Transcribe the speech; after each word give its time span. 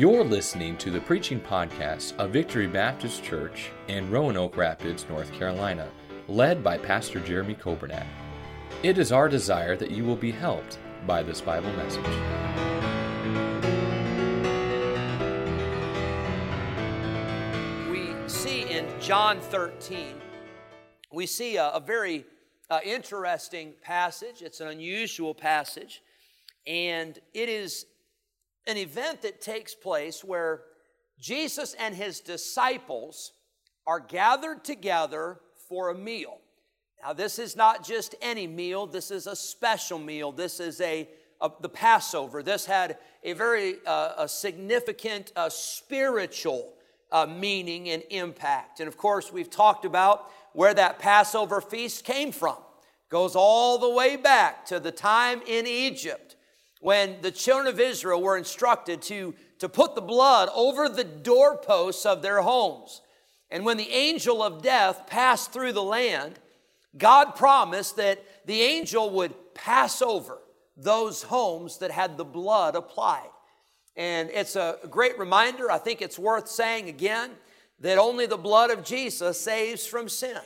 You're 0.00 0.24
listening 0.24 0.78
to 0.78 0.90
the 0.90 1.02
preaching 1.02 1.38
podcast 1.38 2.16
of 2.16 2.30
Victory 2.30 2.66
Baptist 2.66 3.22
Church 3.22 3.68
in 3.86 4.10
Roanoke 4.10 4.56
Rapids, 4.56 5.04
North 5.10 5.30
Carolina, 5.30 5.90
led 6.26 6.64
by 6.64 6.78
Pastor 6.78 7.20
Jeremy 7.20 7.54
Kobernat. 7.54 8.06
It 8.82 8.96
is 8.96 9.12
our 9.12 9.28
desire 9.28 9.76
that 9.76 9.90
you 9.90 10.04
will 10.04 10.16
be 10.16 10.30
helped 10.30 10.78
by 11.06 11.22
this 11.22 11.42
Bible 11.42 11.70
message. 11.74 12.02
we 17.90 18.14
see 18.26 18.62
in 18.70 18.86
John 19.02 19.38
13, 19.38 20.14
we 21.12 21.26
see 21.26 21.58
a, 21.58 21.72
a 21.72 21.80
very 21.80 22.24
uh, 22.70 22.80
interesting 22.86 23.74
passage. 23.82 24.40
It's 24.40 24.60
an 24.60 24.68
unusual 24.68 25.34
passage. 25.34 26.02
And 26.66 27.18
it 27.34 27.50
is 27.50 27.84
an 28.66 28.76
event 28.76 29.22
that 29.22 29.40
takes 29.40 29.74
place 29.74 30.22
where 30.22 30.62
Jesus 31.18 31.74
and 31.74 31.94
his 31.94 32.20
disciples 32.20 33.32
are 33.86 34.00
gathered 34.00 34.64
together 34.64 35.40
for 35.68 35.90
a 35.90 35.94
meal. 35.94 36.38
Now, 37.02 37.12
this 37.12 37.38
is 37.38 37.56
not 37.56 37.84
just 37.84 38.14
any 38.20 38.46
meal, 38.46 38.86
this 38.86 39.10
is 39.10 39.26
a 39.26 39.36
special 39.36 39.98
meal. 39.98 40.32
This 40.32 40.60
is 40.60 40.80
a, 40.80 41.08
a 41.40 41.50
the 41.60 41.68
Passover. 41.68 42.42
This 42.42 42.66
had 42.66 42.98
a 43.24 43.32
very 43.32 43.76
uh, 43.86 44.14
a 44.18 44.28
significant 44.28 45.32
uh, 45.34 45.48
spiritual 45.48 46.74
uh, 47.10 47.26
meaning 47.26 47.88
and 47.88 48.02
impact. 48.10 48.80
And 48.80 48.88
of 48.88 48.96
course, 48.96 49.32
we've 49.32 49.50
talked 49.50 49.84
about 49.84 50.30
where 50.52 50.74
that 50.74 50.98
Passover 50.98 51.60
feast 51.60 52.04
came 52.04 52.32
from. 52.32 52.56
Goes 53.08 53.34
all 53.34 53.78
the 53.78 53.90
way 53.90 54.16
back 54.16 54.66
to 54.66 54.78
the 54.78 54.92
time 54.92 55.42
in 55.46 55.66
Egypt 55.66 56.29
when 56.80 57.16
the 57.20 57.30
children 57.30 57.68
of 57.68 57.78
Israel 57.78 58.20
were 58.20 58.36
instructed 58.36 59.02
to, 59.02 59.34
to 59.58 59.68
put 59.68 59.94
the 59.94 60.00
blood 60.00 60.48
over 60.54 60.88
the 60.88 61.04
doorposts 61.04 62.04
of 62.04 62.22
their 62.22 62.40
homes. 62.42 63.02
And 63.50 63.64
when 63.64 63.76
the 63.76 63.90
angel 63.90 64.42
of 64.42 64.62
death 64.62 65.06
passed 65.06 65.52
through 65.52 65.72
the 65.72 65.82
land, 65.82 66.38
God 66.96 67.36
promised 67.36 67.96
that 67.96 68.24
the 68.46 68.62
angel 68.62 69.10
would 69.10 69.54
pass 69.54 70.02
over 70.02 70.38
those 70.76 71.22
homes 71.22 71.78
that 71.78 71.90
had 71.90 72.16
the 72.16 72.24
blood 72.24 72.74
applied. 72.74 73.28
And 73.96 74.30
it's 74.30 74.56
a 74.56 74.78
great 74.88 75.18
reminder, 75.18 75.70
I 75.70 75.78
think 75.78 76.00
it's 76.00 76.18
worth 76.18 76.48
saying 76.48 76.88
again, 76.88 77.30
that 77.80 77.98
only 77.98 78.26
the 78.26 78.36
blood 78.36 78.70
of 78.70 78.84
Jesus 78.84 79.38
saves 79.38 79.86
from 79.86 80.08
sin. 80.08 80.38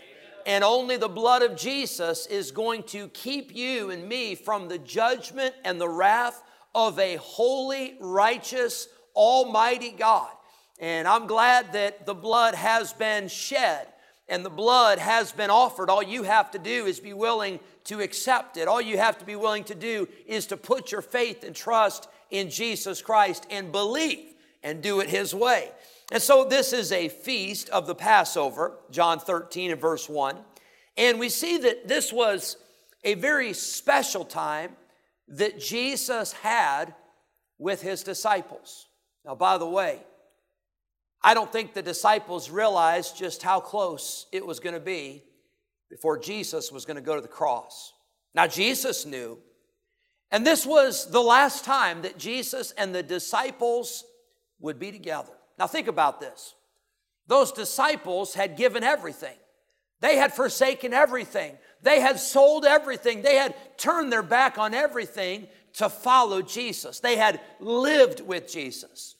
And 0.46 0.62
only 0.62 0.96
the 0.96 1.08
blood 1.08 1.42
of 1.42 1.56
Jesus 1.56 2.26
is 2.26 2.50
going 2.50 2.82
to 2.84 3.08
keep 3.08 3.54
you 3.54 3.90
and 3.90 4.08
me 4.08 4.34
from 4.34 4.68
the 4.68 4.78
judgment 4.78 5.54
and 5.64 5.80
the 5.80 5.88
wrath 5.88 6.42
of 6.74 6.98
a 6.98 7.16
holy, 7.16 7.96
righteous, 8.00 8.88
almighty 9.14 9.92
God. 9.92 10.30
And 10.78 11.06
I'm 11.08 11.26
glad 11.26 11.72
that 11.72 12.04
the 12.04 12.14
blood 12.14 12.54
has 12.54 12.92
been 12.92 13.28
shed 13.28 13.86
and 14.28 14.44
the 14.44 14.50
blood 14.50 14.98
has 14.98 15.32
been 15.32 15.50
offered. 15.50 15.90
All 15.90 16.02
you 16.02 16.22
have 16.22 16.50
to 16.52 16.58
do 16.58 16.86
is 16.86 16.98
be 17.00 17.12
willing 17.12 17.60
to 17.84 18.00
accept 18.00 18.56
it. 18.56 18.68
All 18.68 18.80
you 18.80 18.98
have 18.98 19.18
to 19.18 19.24
be 19.24 19.36
willing 19.36 19.64
to 19.64 19.74
do 19.74 20.08
is 20.26 20.46
to 20.46 20.56
put 20.56 20.92
your 20.92 21.02
faith 21.02 21.44
and 21.44 21.54
trust 21.54 22.08
in 22.30 22.50
Jesus 22.50 23.02
Christ 23.02 23.46
and 23.50 23.70
believe 23.70 24.34
and 24.62 24.82
do 24.82 25.00
it 25.00 25.08
His 25.08 25.34
way. 25.34 25.70
And 26.14 26.22
so 26.22 26.44
this 26.44 26.72
is 26.72 26.92
a 26.92 27.08
feast 27.08 27.68
of 27.70 27.88
the 27.88 27.94
Passover, 27.96 28.78
John 28.92 29.18
13 29.18 29.72
and 29.72 29.80
verse 29.80 30.08
1. 30.08 30.36
And 30.96 31.18
we 31.18 31.28
see 31.28 31.58
that 31.58 31.88
this 31.88 32.12
was 32.12 32.56
a 33.02 33.14
very 33.14 33.52
special 33.52 34.24
time 34.24 34.76
that 35.26 35.58
Jesus 35.58 36.32
had 36.32 36.94
with 37.58 37.82
his 37.82 38.04
disciples. 38.04 38.86
Now, 39.24 39.34
by 39.34 39.58
the 39.58 39.66
way, 39.66 40.04
I 41.20 41.34
don't 41.34 41.50
think 41.50 41.74
the 41.74 41.82
disciples 41.82 42.48
realized 42.48 43.18
just 43.18 43.42
how 43.42 43.58
close 43.58 44.26
it 44.30 44.46
was 44.46 44.60
going 44.60 44.74
to 44.74 44.80
be 44.80 45.24
before 45.90 46.16
Jesus 46.16 46.70
was 46.70 46.84
going 46.84 46.94
to 46.94 47.02
go 47.02 47.16
to 47.16 47.22
the 47.22 47.26
cross. 47.26 47.92
Now, 48.36 48.46
Jesus 48.46 49.04
knew, 49.04 49.40
and 50.30 50.46
this 50.46 50.64
was 50.64 51.10
the 51.10 51.20
last 51.20 51.64
time 51.64 52.02
that 52.02 52.18
Jesus 52.18 52.70
and 52.78 52.94
the 52.94 53.02
disciples 53.02 54.04
would 54.60 54.78
be 54.78 54.92
together. 54.92 55.32
Now, 55.58 55.66
think 55.66 55.88
about 55.88 56.20
this. 56.20 56.54
Those 57.26 57.52
disciples 57.52 58.34
had 58.34 58.56
given 58.56 58.82
everything, 58.82 59.36
they 60.00 60.16
had 60.16 60.34
forsaken 60.34 60.92
everything, 60.92 61.56
they 61.82 62.00
had 62.00 62.18
sold 62.18 62.64
everything, 62.64 63.22
they 63.22 63.36
had 63.36 63.54
turned 63.78 64.12
their 64.12 64.22
back 64.22 64.58
on 64.58 64.74
everything 64.74 65.48
to 65.74 65.88
follow 65.88 66.42
Jesus. 66.42 67.00
They 67.00 67.16
had 67.16 67.40
lived 67.60 68.20
with 68.20 68.50
Jesus. 68.50 69.16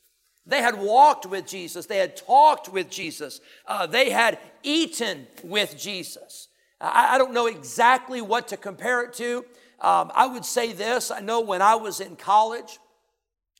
They 0.47 0.61
had 0.61 0.78
walked 0.78 1.27
with 1.27 1.47
Jesus. 1.47 1.87
They 1.87 1.97
had 1.97 2.17
talked 2.17 2.69
with 2.69 2.91
Jesus. 2.91 3.41
Uh, 3.66 3.87
they 3.87 4.11
had 4.11 4.39
eaten 4.62 5.27
with 5.43 5.77
Jesus. 5.78 6.49
I, 6.81 7.15
I, 7.15 7.19
don't 7.19 7.33
know 7.33 7.47
exactly 7.47 8.21
what 8.21 8.49
to 8.49 8.56
compare 8.56 9.03
it 9.05 9.15
to. 9.15 9.45
Um, 9.81 10.12
I 10.15 10.27
would 10.27 10.45
say 10.45 10.72
this 10.72 11.11
I 11.11 11.21
know 11.21 11.41
when 11.41 11.62
I 11.62 11.77
was 11.77 12.01
in 12.01 12.16
college, 12.16 12.78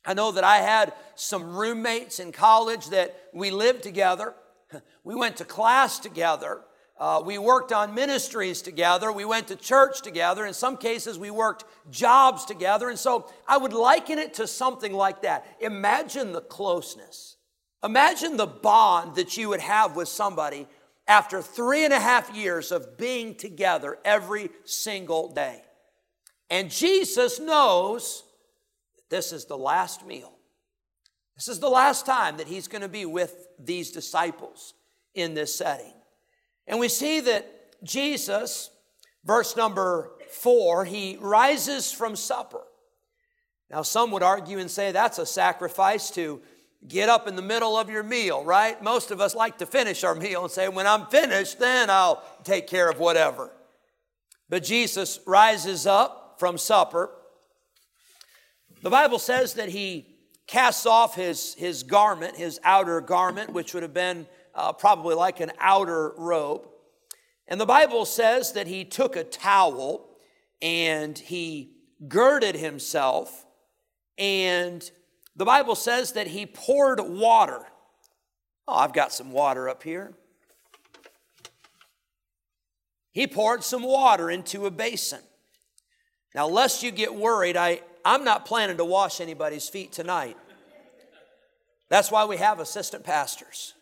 I 0.05 0.13
know 0.13 0.31
that 0.31 0.43
I 0.43 0.57
had 0.57 0.93
some 1.15 1.55
roommates 1.55 2.19
in 2.19 2.31
college 2.31 2.89
that 2.89 3.17
we 3.33 3.51
lived 3.51 3.83
together. 3.83 4.33
We 5.03 5.15
went 5.15 5.37
to 5.37 5.45
class 5.45 5.99
together. 5.99 6.61
Uh, 6.97 7.21
we 7.25 7.37
worked 7.37 7.73
on 7.73 7.93
ministries 7.93 8.61
together. 8.61 9.11
We 9.11 9.25
went 9.25 9.47
to 9.49 9.55
church 9.55 10.01
together. 10.01 10.45
In 10.45 10.53
some 10.53 10.77
cases, 10.77 11.19
we 11.19 11.29
worked 11.29 11.65
jobs 11.91 12.45
together. 12.45 12.89
And 12.89 12.97
so 12.97 13.29
I 13.47 13.57
would 13.57 13.73
liken 13.73 14.17
it 14.17 14.35
to 14.35 14.47
something 14.47 14.93
like 14.93 15.21
that. 15.23 15.45
Imagine 15.59 16.31
the 16.31 16.41
closeness. 16.41 17.37
Imagine 17.83 18.37
the 18.37 18.47
bond 18.47 19.15
that 19.15 19.37
you 19.37 19.49
would 19.49 19.59
have 19.59 19.95
with 19.95 20.07
somebody 20.07 20.67
after 21.07 21.41
three 21.41 21.83
and 21.83 21.93
a 21.93 21.99
half 21.99 22.33
years 22.35 22.71
of 22.71 22.97
being 22.97 23.35
together 23.35 23.99
every 24.03 24.49
single 24.63 25.31
day. 25.31 25.61
And 26.49 26.71
Jesus 26.71 27.39
knows 27.39 28.23
this 29.15 29.31
is 29.31 29.45
the 29.45 29.57
last 29.57 30.05
meal. 30.05 30.33
This 31.37 31.47
is 31.47 31.61
the 31.61 31.69
last 31.69 32.05
time 32.05 32.35
that 32.37 32.47
he's 32.47 32.67
going 32.67 32.81
to 32.81 32.89
be 32.89 33.05
with 33.05 33.47
these 33.57 33.91
disciples 33.91 34.73
in 35.13 35.33
this 35.33 35.55
setting. 35.55 35.93
And 36.67 36.81
we 36.81 36.89
see 36.89 37.21
that 37.21 37.81
Jesus, 37.81 38.69
verse 39.23 39.55
number 39.55 40.11
four, 40.29 40.83
he 40.83 41.17
rises 41.21 41.93
from 41.93 42.17
supper. 42.17 42.63
Now, 43.71 43.83
some 43.83 44.11
would 44.11 44.21
argue 44.21 44.59
and 44.59 44.69
say 44.69 44.91
that's 44.91 45.17
a 45.17 45.25
sacrifice 45.25 46.11
to 46.11 46.41
get 46.85 47.07
up 47.07 47.25
in 47.25 47.37
the 47.37 47.41
middle 47.41 47.77
of 47.77 47.89
your 47.89 48.03
meal, 48.03 48.43
right? 48.43 48.81
Most 48.83 49.11
of 49.11 49.21
us 49.21 49.33
like 49.33 49.59
to 49.59 49.65
finish 49.65 50.03
our 50.03 50.13
meal 50.13 50.43
and 50.43 50.51
say, 50.51 50.67
when 50.67 50.87
I'm 50.87 51.05
finished, 51.05 51.57
then 51.57 51.89
I'll 51.89 52.21
take 52.43 52.67
care 52.67 52.89
of 52.89 52.99
whatever. 52.99 53.49
But 54.49 54.63
Jesus 54.63 55.21
rises 55.25 55.87
up 55.87 56.35
from 56.37 56.57
supper. 56.57 57.11
The 58.81 58.89
Bible 58.89 59.19
says 59.19 59.55
that 59.55 59.69
he 59.69 60.15
casts 60.47 60.85
off 60.85 61.15
his, 61.15 61.55
his 61.55 61.83
garment, 61.83 62.35
his 62.35 62.59
outer 62.63 63.01
garment, 63.01 63.51
which 63.51 63.73
would 63.73 63.83
have 63.83 63.93
been 63.93 64.27
uh, 64.53 64.73
probably 64.73 65.15
like 65.15 65.39
an 65.39 65.51
outer 65.59 66.13
robe. 66.17 66.67
And 67.47 67.59
the 67.59 67.65
Bible 67.65 68.05
says 68.05 68.53
that 68.53 68.67
he 68.67 68.85
took 68.85 69.15
a 69.15 69.23
towel 69.23 70.09
and 70.61 71.17
he 71.17 71.73
girded 72.07 72.55
himself. 72.55 73.45
And 74.17 74.89
the 75.35 75.45
Bible 75.45 75.75
says 75.75 76.13
that 76.13 76.27
he 76.27 76.45
poured 76.45 76.99
water. 76.99 77.65
Oh, 78.67 78.75
I've 78.75 78.93
got 78.93 79.11
some 79.11 79.31
water 79.31 79.69
up 79.69 79.83
here. 79.83 80.13
He 83.11 83.27
poured 83.27 83.63
some 83.63 83.83
water 83.83 84.29
into 84.29 84.65
a 84.65 84.71
basin. 84.71 85.21
Now, 86.33 86.47
lest 86.47 86.83
you 86.83 86.91
get 86.91 87.15
worried, 87.15 87.55
I, 87.55 87.81
I'm 88.05 88.23
not 88.23 88.45
planning 88.45 88.77
to 88.77 88.85
wash 88.85 89.19
anybody's 89.19 89.67
feet 89.67 89.91
tonight. 89.91 90.37
That's 91.89 92.11
why 92.11 92.25
we 92.25 92.37
have 92.37 92.59
assistant 92.59 93.03
pastors. 93.03 93.73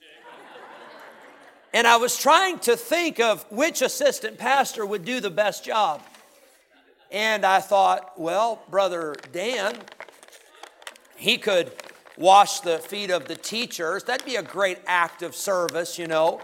And 1.73 1.85
I 1.85 1.97
was 1.97 2.17
trying 2.17 2.59
to 2.59 2.77
think 2.77 3.19
of 3.19 3.45
which 3.51 3.81
assistant 3.81 4.37
pastor 4.37 4.85
would 4.85 5.03
do 5.03 5.19
the 5.19 5.29
best 5.29 5.65
job. 5.65 6.01
And 7.11 7.45
I 7.45 7.59
thought, 7.59 8.19
well, 8.19 8.63
Brother 8.69 9.15
Dan, 9.31 9.77
he 11.15 11.37
could 11.37 11.71
wash 12.17 12.61
the 12.61 12.77
feet 12.77 13.11
of 13.11 13.27
the 13.27 13.35
teachers. 13.35 14.03
That'd 14.03 14.25
be 14.25 14.35
a 14.35 14.43
great 14.43 14.79
act 14.85 15.21
of 15.21 15.35
service, 15.35 15.99
you 15.99 16.07
know. 16.07 16.41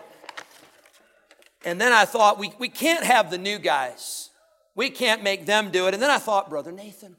And 1.63 1.79
then 1.79 1.93
I 1.93 2.05
thought, 2.05 2.39
we, 2.39 2.53
we 2.57 2.69
can't 2.69 3.03
have 3.03 3.29
the 3.29 3.37
new 3.37 3.59
guys. 3.59 4.29
We 4.75 4.89
can't 4.89 5.23
make 5.23 5.45
them 5.45 5.71
do 5.71 5.87
it. 5.87 5.93
And 5.93 6.01
then 6.01 6.09
I 6.09 6.17
thought, 6.17 6.49
Brother 6.49 6.71
Nathan, 6.71 7.15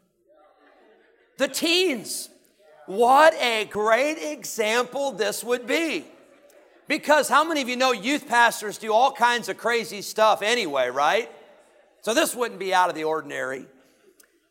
the 1.40 1.48
teens, 1.48 2.28
what 2.86 3.34
a 3.34 3.64
great 3.64 4.18
example 4.18 5.10
this 5.10 5.42
would 5.42 5.66
be. 5.66 6.04
Because 6.86 7.28
how 7.28 7.44
many 7.44 7.62
of 7.62 7.68
you 7.68 7.76
know 7.76 7.92
youth 7.92 8.28
pastors 8.28 8.76
do 8.76 8.92
all 8.92 9.10
kinds 9.10 9.48
of 9.48 9.56
crazy 9.56 10.02
stuff 10.02 10.42
anyway, 10.42 10.90
right? 10.90 11.30
So 12.02 12.12
this 12.12 12.36
wouldn't 12.36 12.60
be 12.60 12.74
out 12.74 12.90
of 12.90 12.94
the 12.94 13.04
ordinary. 13.04 13.60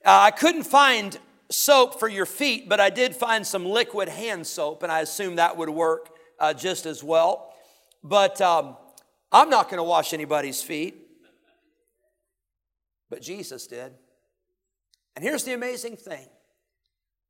Uh, 0.03 0.17
I 0.27 0.31
couldn't 0.31 0.63
find 0.63 1.17
soap 1.49 1.99
for 1.99 2.07
your 2.07 2.25
feet, 2.25 2.67
but 2.67 2.79
I 2.79 2.89
did 2.89 3.15
find 3.15 3.45
some 3.45 3.65
liquid 3.65 4.09
hand 4.09 4.47
soap, 4.47 4.81
and 4.81 4.91
I 4.91 5.01
assume 5.01 5.35
that 5.35 5.57
would 5.57 5.69
work 5.69 6.09
uh, 6.39 6.53
just 6.55 6.87
as 6.87 7.03
well. 7.03 7.53
But 8.03 8.41
um, 8.41 8.77
I'm 9.31 9.51
not 9.51 9.65
going 9.65 9.77
to 9.77 9.83
wash 9.83 10.11
anybody's 10.11 10.63
feet. 10.63 10.95
But 13.11 13.21
Jesus 13.21 13.67
did. 13.67 13.93
And 15.15 15.23
here's 15.23 15.43
the 15.43 15.53
amazing 15.53 15.95
thing 15.95 16.27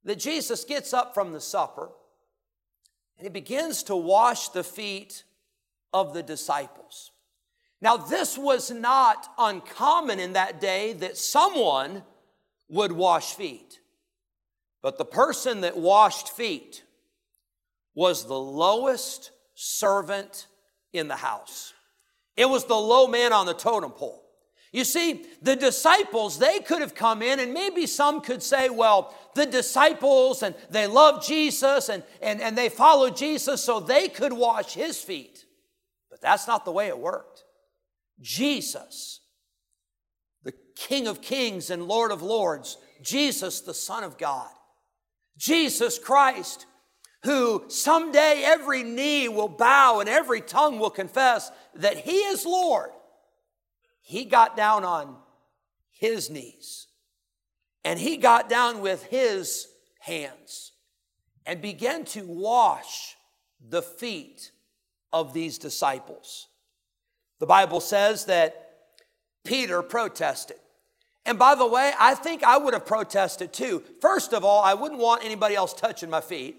that 0.03 0.17
Jesus 0.17 0.63
gets 0.63 0.93
up 0.93 1.13
from 1.13 1.33
the 1.33 1.41
supper 1.41 1.89
and 3.17 3.25
he 3.25 3.29
begins 3.29 3.83
to 3.83 3.95
wash 3.95 4.49
the 4.49 4.63
feet 4.63 5.23
of 5.93 6.13
the 6.13 6.23
disciples. 6.23 7.11
Now, 7.81 7.97
this 7.97 8.37
was 8.37 8.71
not 8.71 9.27
uncommon 9.37 10.19
in 10.19 10.33
that 10.33 10.59
day 10.59 10.93
that 10.93 11.17
someone 11.17 12.03
would 12.69 12.91
wash 12.91 13.33
feet. 13.35 13.79
But 14.81 14.97
the 14.97 15.05
person 15.05 15.61
that 15.61 15.77
washed 15.77 16.29
feet 16.29 16.83
was 17.95 18.25
the 18.25 18.39
lowest 18.39 19.31
servant 19.55 20.47
in 20.93 21.07
the 21.07 21.15
house. 21.15 21.73
It 22.37 22.49
was 22.49 22.65
the 22.65 22.75
low 22.75 23.07
man 23.07 23.33
on 23.33 23.45
the 23.45 23.53
totem 23.53 23.91
pole. 23.91 24.28
You 24.71 24.83
see, 24.83 25.25
the 25.41 25.55
disciples, 25.55 26.37
they 26.37 26.59
could 26.59 26.81
have 26.81 26.93
come 26.93 27.21
in, 27.21 27.39
and 27.39 27.53
maybe 27.53 27.87
some 27.87 28.21
could 28.21 28.43
say, 28.43 28.69
well, 28.69 29.15
the 29.33 29.45
disciples 29.45 30.43
and 30.43 30.53
they 30.69 30.85
love 30.85 31.25
Jesus 31.25 31.89
and, 31.89 32.03
and, 32.21 32.41
and 32.41 32.57
they 32.57 32.69
follow 32.69 33.09
Jesus, 33.09 33.63
so 33.63 33.79
they 33.79 34.07
could 34.09 34.33
wash 34.33 34.73
his 34.73 35.01
feet. 35.01 35.45
But 36.11 36.21
that's 36.21 36.47
not 36.47 36.65
the 36.65 36.71
way 36.71 36.87
it 36.87 36.99
worked. 36.99 37.43
Jesus, 38.21 39.21
the 40.43 40.53
King 40.75 41.07
of 41.07 41.21
Kings 41.21 41.69
and 41.69 41.87
Lord 41.87 42.11
of 42.11 42.21
Lords, 42.21 42.77
Jesus, 43.01 43.61
the 43.61 43.73
Son 43.73 44.03
of 44.03 44.17
God, 44.17 44.49
Jesus 45.37 45.97
Christ, 45.97 46.65
who 47.23 47.63
someday 47.69 48.43
every 48.45 48.83
knee 48.83 49.29
will 49.29 49.47
bow 49.47 49.99
and 49.99 50.09
every 50.09 50.41
tongue 50.41 50.79
will 50.79 50.89
confess 50.89 51.51
that 51.75 51.97
He 51.97 52.17
is 52.17 52.45
Lord, 52.45 52.91
he 54.09 54.25
got 54.25 54.57
down 54.57 54.83
on 54.83 55.15
his 55.91 56.31
knees 56.31 56.87
and 57.85 57.99
he 57.99 58.17
got 58.17 58.49
down 58.49 58.81
with 58.81 59.03
his 59.03 59.67
hands 59.99 60.71
and 61.45 61.61
began 61.61 62.05
to 62.05 62.23
wash 62.25 63.15
the 63.69 63.83
feet 63.83 64.51
of 65.13 65.31
these 65.31 65.59
disciples. 65.59 66.47
The 67.37 67.45
Bible 67.45 67.79
says 67.81 68.25
that 68.25 68.71
Peter 69.45 69.83
protested. 69.83 70.57
And 71.23 71.37
by 71.37 71.53
the 71.53 71.67
way, 71.67 71.93
I 71.99 72.15
think 72.15 72.43
I 72.43 72.57
would 72.57 72.73
have 72.73 72.87
protested 72.87 73.53
too. 73.53 73.83
First 74.01 74.33
of 74.33 74.43
all, 74.43 74.63
I 74.63 74.73
wouldn't 74.73 74.99
want 74.99 75.23
anybody 75.23 75.53
else 75.53 75.71
touching 75.71 76.09
my 76.09 76.21
feet. 76.21 76.57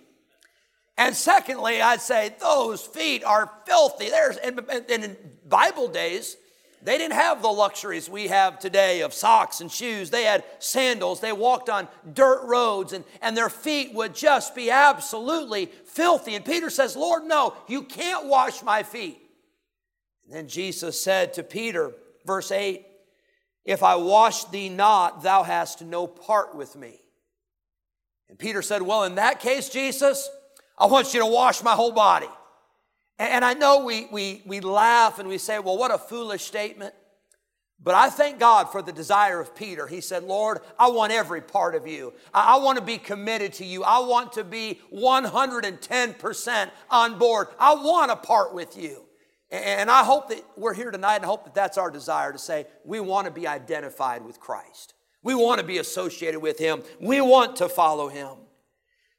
And 0.96 1.16
secondly, 1.16 1.82
I'd 1.82 2.00
say 2.00 2.32
those 2.38 2.80
feet 2.80 3.24
are 3.24 3.50
filthy. 3.66 4.08
There's 4.08 4.36
and, 4.36 4.60
in 4.88 5.16
Bible 5.48 5.88
days, 5.88 6.36
they 6.82 6.96
didn't 6.96 7.14
have 7.14 7.42
the 7.42 7.48
luxuries 7.48 8.08
we 8.08 8.28
have 8.28 8.58
today 8.58 9.02
of 9.02 9.12
socks 9.12 9.60
and 9.60 9.70
shoes. 9.70 10.08
They 10.08 10.24
had 10.24 10.44
sandals. 10.60 11.20
They 11.20 11.32
walked 11.32 11.68
on 11.68 11.88
dirt 12.14 12.42
roads, 12.44 12.94
and, 12.94 13.04
and 13.20 13.36
their 13.36 13.50
feet 13.50 13.92
would 13.92 14.14
just 14.14 14.54
be 14.54 14.70
absolutely 14.70 15.66
filthy. 15.66 16.34
And 16.34 16.44
Peter 16.44 16.70
says, 16.70 16.96
Lord, 16.96 17.24
no, 17.24 17.54
you 17.68 17.82
can't 17.82 18.26
wash 18.26 18.62
my 18.62 18.82
feet. 18.82 19.20
And 20.24 20.34
then 20.34 20.48
Jesus 20.48 20.98
said 20.98 21.34
to 21.34 21.42
Peter, 21.42 21.92
verse 22.24 22.50
8, 22.50 22.86
If 23.66 23.82
I 23.82 23.96
wash 23.96 24.44
thee 24.44 24.70
not, 24.70 25.22
thou 25.22 25.42
hast 25.42 25.82
no 25.82 26.06
part 26.06 26.54
with 26.54 26.76
me. 26.76 27.02
And 28.30 28.38
Peter 28.38 28.62
said, 28.62 28.80
Well, 28.80 29.04
in 29.04 29.16
that 29.16 29.40
case, 29.40 29.68
Jesus, 29.68 30.30
I 30.78 30.86
want 30.86 31.12
you 31.12 31.20
to 31.20 31.26
wash 31.26 31.62
my 31.62 31.74
whole 31.74 31.92
body. 31.92 32.28
And 33.20 33.44
I 33.44 33.52
know 33.52 33.84
we, 33.84 34.06
we, 34.10 34.40
we 34.46 34.60
laugh 34.60 35.18
and 35.18 35.28
we 35.28 35.36
say, 35.36 35.58
well, 35.58 35.76
what 35.76 35.90
a 35.90 35.98
foolish 35.98 36.42
statement. 36.42 36.94
But 37.82 37.94
I 37.94 38.08
thank 38.08 38.38
God 38.38 38.72
for 38.72 38.80
the 38.80 38.92
desire 38.92 39.38
of 39.40 39.54
Peter. 39.54 39.86
He 39.86 40.00
said, 40.00 40.24
Lord, 40.24 40.60
I 40.78 40.88
want 40.88 41.12
every 41.12 41.42
part 41.42 41.74
of 41.74 41.86
you. 41.86 42.14
I, 42.32 42.56
want 42.56 42.78
to 42.78 42.84
be 42.84 42.96
committed 42.96 43.52
to 43.54 43.66
you. 43.66 43.84
I 43.84 43.98
want 43.98 44.32
to 44.32 44.44
be 44.44 44.80
110% 44.90 46.70
on 46.88 47.18
board. 47.18 47.48
I 47.58 47.74
want 47.74 48.10
to 48.10 48.16
part 48.16 48.54
with 48.54 48.78
you. 48.78 49.04
And 49.50 49.90
I 49.90 50.02
hope 50.02 50.30
that 50.30 50.42
we're 50.56 50.74
here 50.74 50.90
tonight 50.90 51.16
and 51.16 51.26
hope 51.26 51.44
that 51.44 51.54
that's 51.54 51.76
our 51.76 51.90
desire 51.90 52.32
to 52.32 52.38
say 52.38 52.66
we 52.86 53.00
want 53.00 53.26
to 53.26 53.30
be 53.30 53.46
identified 53.46 54.24
with 54.24 54.40
Christ. 54.40 54.94
We 55.22 55.34
want 55.34 55.60
to 55.60 55.66
be 55.66 55.76
associated 55.76 56.40
with 56.40 56.58
Him. 56.58 56.82
We 57.00 57.20
want 57.20 57.56
to 57.56 57.68
follow 57.68 58.08
Him. 58.08 58.30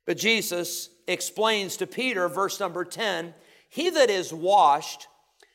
But 0.08 0.18
Jesus 0.18 0.90
explains 1.08 1.78
to 1.78 1.86
Peter, 1.86 2.28
verse 2.28 2.60
number 2.60 2.84
10, 2.84 3.36
he 3.72 3.90
that 3.90 4.10
is 4.10 4.34
washed 4.34 5.08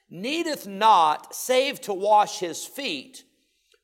needeth 0.09 0.67
not 0.67 1.35
save 1.35 1.83
to 1.83 1.93
wash 1.93 2.39
his 2.39 2.65
feet, 2.65 3.25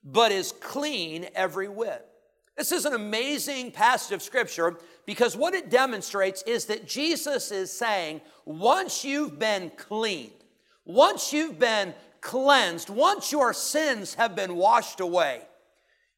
but 0.02 0.32
is 0.32 0.52
clean 0.52 1.28
every 1.34 1.68
whit. 1.68 2.08
This 2.56 2.72
is 2.72 2.86
an 2.86 2.94
amazing 2.94 3.72
passage 3.72 4.14
of 4.14 4.22
scripture 4.22 4.78
because 5.04 5.36
what 5.36 5.52
it 5.52 5.68
demonstrates 5.68 6.42
is 6.46 6.64
that 6.66 6.88
Jesus 6.88 7.52
is 7.52 7.70
saying, 7.70 8.22
once 8.46 9.04
you've 9.04 9.38
been 9.38 9.70
cleaned, 9.76 10.32
once 10.86 11.34
you've 11.34 11.58
been 11.58 11.92
cleansed, 12.22 12.88
once 12.88 13.32
your 13.32 13.52
sins 13.52 14.14
have 14.14 14.34
been 14.34 14.56
washed 14.56 15.00
away, 15.00 15.42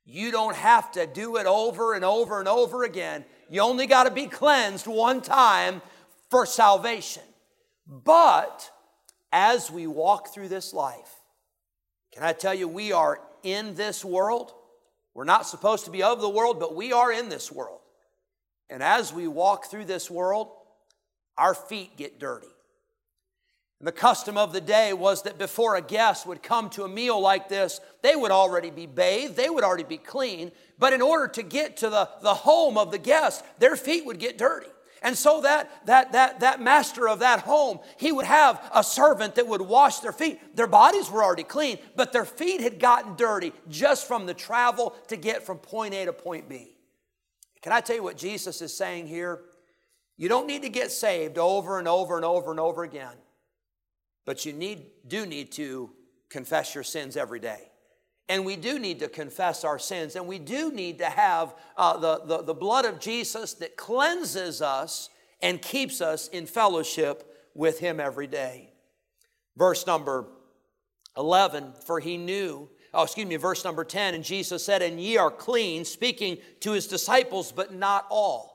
you 0.04 0.30
don't 0.30 0.54
have 0.54 0.92
to 0.92 1.08
do 1.08 1.34
it 1.38 1.46
over 1.46 1.94
and 1.94 2.04
over 2.04 2.38
and 2.38 2.46
over 2.46 2.84
again. 2.84 3.24
You 3.50 3.62
only 3.62 3.88
got 3.88 4.04
to 4.04 4.12
be 4.12 4.28
cleansed 4.28 4.86
one 4.86 5.20
time 5.20 5.82
for 6.30 6.46
salvation. 6.46 7.24
But 7.86 8.70
as 9.32 9.70
we 9.70 9.86
walk 9.86 10.32
through 10.32 10.48
this 10.48 10.72
life, 10.72 11.12
can 12.12 12.22
I 12.22 12.32
tell 12.32 12.54
you, 12.54 12.68
we 12.68 12.92
are 12.92 13.20
in 13.42 13.74
this 13.74 14.04
world. 14.04 14.52
We're 15.14 15.24
not 15.24 15.46
supposed 15.46 15.84
to 15.84 15.90
be 15.90 16.02
of 16.02 16.20
the 16.20 16.28
world, 16.28 16.60
but 16.60 16.74
we 16.74 16.92
are 16.92 17.12
in 17.12 17.28
this 17.28 17.50
world. 17.50 17.80
And 18.70 18.82
as 18.82 19.12
we 19.12 19.28
walk 19.28 19.66
through 19.66 19.84
this 19.84 20.10
world, 20.10 20.50
our 21.36 21.54
feet 21.54 21.96
get 21.96 22.18
dirty. 22.18 22.48
And 23.80 23.88
the 23.88 23.92
custom 23.92 24.38
of 24.38 24.52
the 24.52 24.60
day 24.60 24.92
was 24.92 25.22
that 25.22 25.36
before 25.36 25.76
a 25.76 25.82
guest 25.82 26.26
would 26.26 26.42
come 26.42 26.70
to 26.70 26.84
a 26.84 26.88
meal 26.88 27.20
like 27.20 27.48
this, 27.48 27.80
they 28.02 28.16
would 28.16 28.30
already 28.30 28.70
be 28.70 28.86
bathed, 28.86 29.36
they 29.36 29.50
would 29.50 29.64
already 29.64 29.84
be 29.84 29.98
clean. 29.98 30.52
But 30.78 30.92
in 30.92 31.02
order 31.02 31.28
to 31.28 31.42
get 31.42 31.76
to 31.78 31.90
the, 31.90 32.08
the 32.22 32.34
home 32.34 32.78
of 32.78 32.90
the 32.90 32.98
guest, 32.98 33.44
their 33.58 33.76
feet 33.76 34.06
would 34.06 34.18
get 34.18 34.38
dirty. 34.38 34.68
And 35.02 35.16
so 35.16 35.42
that, 35.42 35.86
that, 35.86 36.12
that, 36.12 36.40
that 36.40 36.62
master 36.62 37.08
of 37.08 37.18
that 37.18 37.40
home, 37.40 37.80
he 37.98 38.10
would 38.10 38.24
have 38.24 38.70
a 38.74 38.82
servant 38.82 39.34
that 39.34 39.46
would 39.46 39.60
wash 39.60 39.98
their 39.98 40.12
feet. 40.12 40.56
Their 40.56 40.66
bodies 40.66 41.10
were 41.10 41.22
already 41.22 41.42
clean, 41.42 41.78
but 41.94 42.12
their 42.12 42.24
feet 42.24 42.60
had 42.60 42.78
gotten 42.78 43.14
dirty 43.14 43.52
just 43.68 44.08
from 44.08 44.24
the 44.26 44.34
travel 44.34 44.96
to 45.08 45.16
get 45.16 45.44
from 45.44 45.58
point 45.58 45.92
A 45.94 46.06
to 46.06 46.12
point 46.12 46.48
B. 46.48 46.74
Can 47.60 47.72
I 47.72 47.80
tell 47.80 47.96
you 47.96 48.02
what 48.02 48.16
Jesus 48.16 48.62
is 48.62 48.76
saying 48.76 49.06
here? 49.06 49.42
You 50.16 50.28
don't 50.28 50.46
need 50.46 50.62
to 50.62 50.68
get 50.68 50.92
saved 50.92 51.38
over 51.38 51.78
and 51.78 51.88
over 51.88 52.16
and 52.16 52.24
over 52.24 52.50
and 52.50 52.60
over 52.60 52.82
again, 52.82 53.16
but 54.24 54.46
you 54.46 54.52
need, 54.52 54.86
do 55.06 55.26
need 55.26 55.52
to 55.52 55.90
confess 56.28 56.74
your 56.74 56.84
sins 56.84 57.16
every 57.16 57.40
day. 57.40 57.70
And 58.28 58.44
we 58.44 58.56
do 58.56 58.78
need 58.78 59.00
to 59.00 59.08
confess 59.08 59.64
our 59.64 59.78
sins, 59.78 60.16
and 60.16 60.26
we 60.26 60.38
do 60.38 60.72
need 60.72 60.98
to 60.98 61.06
have 61.06 61.54
uh, 61.76 61.98
the, 61.98 62.22
the, 62.24 62.42
the 62.42 62.54
blood 62.54 62.86
of 62.86 62.98
Jesus 62.98 63.52
that 63.54 63.76
cleanses 63.76 64.62
us 64.62 65.10
and 65.42 65.60
keeps 65.60 66.00
us 66.00 66.28
in 66.28 66.46
fellowship 66.46 67.50
with 67.54 67.78
Him 67.78 68.00
every 68.00 68.26
day. 68.26 68.72
Verse 69.56 69.86
number 69.86 70.24
11, 71.18 71.74
for 71.86 72.00
He 72.00 72.16
knew, 72.16 72.70
oh, 72.94 73.02
excuse 73.02 73.26
me, 73.26 73.36
verse 73.36 73.62
number 73.62 73.84
10, 73.84 74.14
and 74.14 74.24
Jesus 74.24 74.64
said, 74.64 74.80
And 74.80 74.98
ye 74.98 75.18
are 75.18 75.30
clean, 75.30 75.84
speaking 75.84 76.38
to 76.60 76.72
His 76.72 76.86
disciples, 76.86 77.52
but 77.52 77.74
not 77.74 78.06
all. 78.08 78.54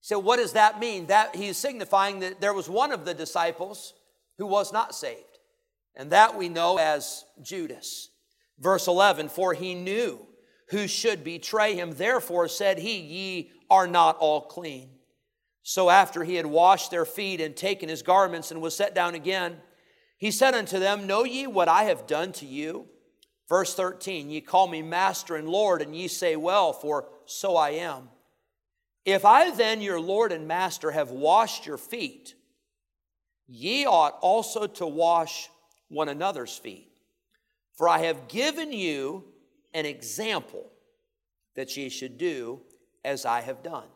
So, 0.00 0.18
what 0.18 0.36
does 0.36 0.54
that 0.54 0.80
mean? 0.80 1.08
That 1.08 1.36
He's 1.36 1.58
signifying 1.58 2.20
that 2.20 2.40
there 2.40 2.54
was 2.54 2.70
one 2.70 2.92
of 2.92 3.04
the 3.04 3.12
disciples 3.12 3.92
who 4.38 4.46
was 4.46 4.72
not 4.72 4.94
saved, 4.94 5.38
and 5.94 6.10
that 6.10 6.38
we 6.38 6.48
know 6.48 6.78
as 6.78 7.26
Judas. 7.42 8.08
Verse 8.58 8.88
11, 8.88 9.28
for 9.28 9.54
he 9.54 9.74
knew 9.74 10.26
who 10.70 10.86
should 10.86 11.24
betray 11.24 11.74
him. 11.74 11.92
Therefore 11.92 12.48
said 12.48 12.78
he, 12.78 12.98
Ye 12.98 13.50
are 13.70 13.86
not 13.86 14.16
all 14.18 14.42
clean. 14.42 14.90
So 15.62 15.90
after 15.90 16.24
he 16.24 16.34
had 16.34 16.46
washed 16.46 16.90
their 16.90 17.04
feet 17.04 17.40
and 17.40 17.54
taken 17.54 17.88
his 17.88 18.02
garments 18.02 18.50
and 18.50 18.60
was 18.60 18.74
set 18.74 18.94
down 18.94 19.14
again, 19.14 19.58
he 20.16 20.30
said 20.30 20.54
unto 20.54 20.78
them, 20.78 21.06
Know 21.06 21.24
ye 21.24 21.46
what 21.46 21.68
I 21.68 21.84
have 21.84 22.06
done 22.06 22.32
to 22.32 22.46
you? 22.46 22.86
Verse 23.48 23.74
13, 23.74 24.30
Ye 24.30 24.40
call 24.40 24.66
me 24.66 24.82
Master 24.82 25.36
and 25.36 25.48
Lord, 25.48 25.80
and 25.80 25.94
ye 25.94 26.08
say, 26.08 26.36
Well, 26.36 26.72
for 26.72 27.08
so 27.26 27.56
I 27.56 27.70
am. 27.70 28.08
If 29.04 29.24
I 29.24 29.50
then, 29.52 29.80
your 29.80 30.00
Lord 30.00 30.32
and 30.32 30.46
Master, 30.46 30.90
have 30.90 31.10
washed 31.10 31.64
your 31.64 31.78
feet, 31.78 32.34
ye 33.46 33.86
ought 33.86 34.18
also 34.20 34.66
to 34.66 34.86
wash 34.86 35.48
one 35.88 36.10
another's 36.10 36.56
feet. 36.56 36.87
For 37.78 37.88
I 37.88 38.00
have 38.00 38.26
given 38.26 38.72
you 38.72 39.22
an 39.72 39.86
example 39.86 40.68
that 41.54 41.76
ye 41.76 41.88
should 41.88 42.18
do 42.18 42.60
as 43.04 43.24
I 43.24 43.40
have 43.40 43.62
done 43.62 43.86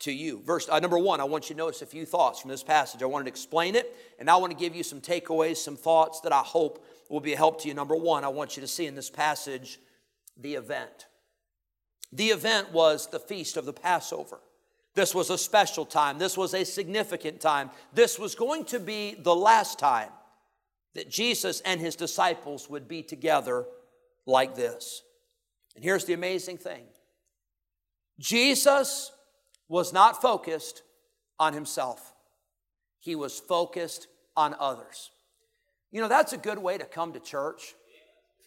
to 0.00 0.10
you. 0.10 0.40
Verse 0.40 0.70
uh, 0.70 0.80
number 0.80 0.96
one, 0.96 1.20
I 1.20 1.24
want 1.24 1.50
you 1.50 1.54
to 1.54 1.58
notice 1.58 1.82
a 1.82 1.86
few 1.86 2.06
thoughts 2.06 2.40
from 2.40 2.50
this 2.50 2.62
passage. 2.62 3.02
I 3.02 3.06
wanted 3.06 3.24
to 3.24 3.28
explain 3.28 3.74
it, 3.74 3.94
and 4.18 4.30
I 4.30 4.36
want 4.36 4.52
to 4.52 4.58
give 4.58 4.74
you 4.74 4.82
some 4.82 5.02
takeaways, 5.02 5.58
some 5.58 5.76
thoughts 5.76 6.20
that 6.22 6.32
I 6.32 6.40
hope 6.40 6.82
will 7.10 7.20
be 7.20 7.34
a 7.34 7.36
help 7.36 7.60
to 7.60 7.68
you. 7.68 7.74
Number 7.74 7.94
one, 7.94 8.24
I 8.24 8.28
want 8.28 8.56
you 8.56 8.62
to 8.62 8.66
see 8.66 8.86
in 8.86 8.94
this 8.94 9.10
passage 9.10 9.78
the 10.38 10.54
event. 10.54 11.06
The 12.10 12.28
event 12.28 12.72
was 12.72 13.08
the 13.08 13.20
feast 13.20 13.58
of 13.58 13.66
the 13.66 13.74
Passover. 13.74 14.40
This 14.94 15.14
was 15.14 15.28
a 15.28 15.36
special 15.36 15.84
time. 15.84 16.18
This 16.18 16.38
was 16.38 16.54
a 16.54 16.64
significant 16.64 17.42
time. 17.42 17.70
This 17.92 18.18
was 18.18 18.34
going 18.34 18.64
to 18.66 18.80
be 18.80 19.14
the 19.18 19.34
last 19.34 19.78
time 19.78 20.08
that 20.94 21.10
Jesus 21.10 21.60
and 21.60 21.80
his 21.80 21.96
disciples 21.96 22.70
would 22.70 22.88
be 22.88 23.02
together 23.02 23.66
like 24.26 24.54
this. 24.54 25.02
And 25.74 25.84
here's 25.84 26.04
the 26.04 26.12
amazing 26.12 26.58
thing 26.58 26.84
Jesus 28.18 29.12
was 29.68 29.92
not 29.92 30.22
focused 30.22 30.82
on 31.38 31.52
himself, 31.52 32.14
he 33.00 33.14
was 33.14 33.38
focused 33.38 34.06
on 34.36 34.54
others. 34.58 35.10
You 35.90 36.00
know, 36.00 36.08
that's 36.08 36.32
a 36.32 36.38
good 36.38 36.58
way 36.58 36.76
to 36.78 36.84
come 36.84 37.12
to 37.12 37.20
church. 37.20 37.74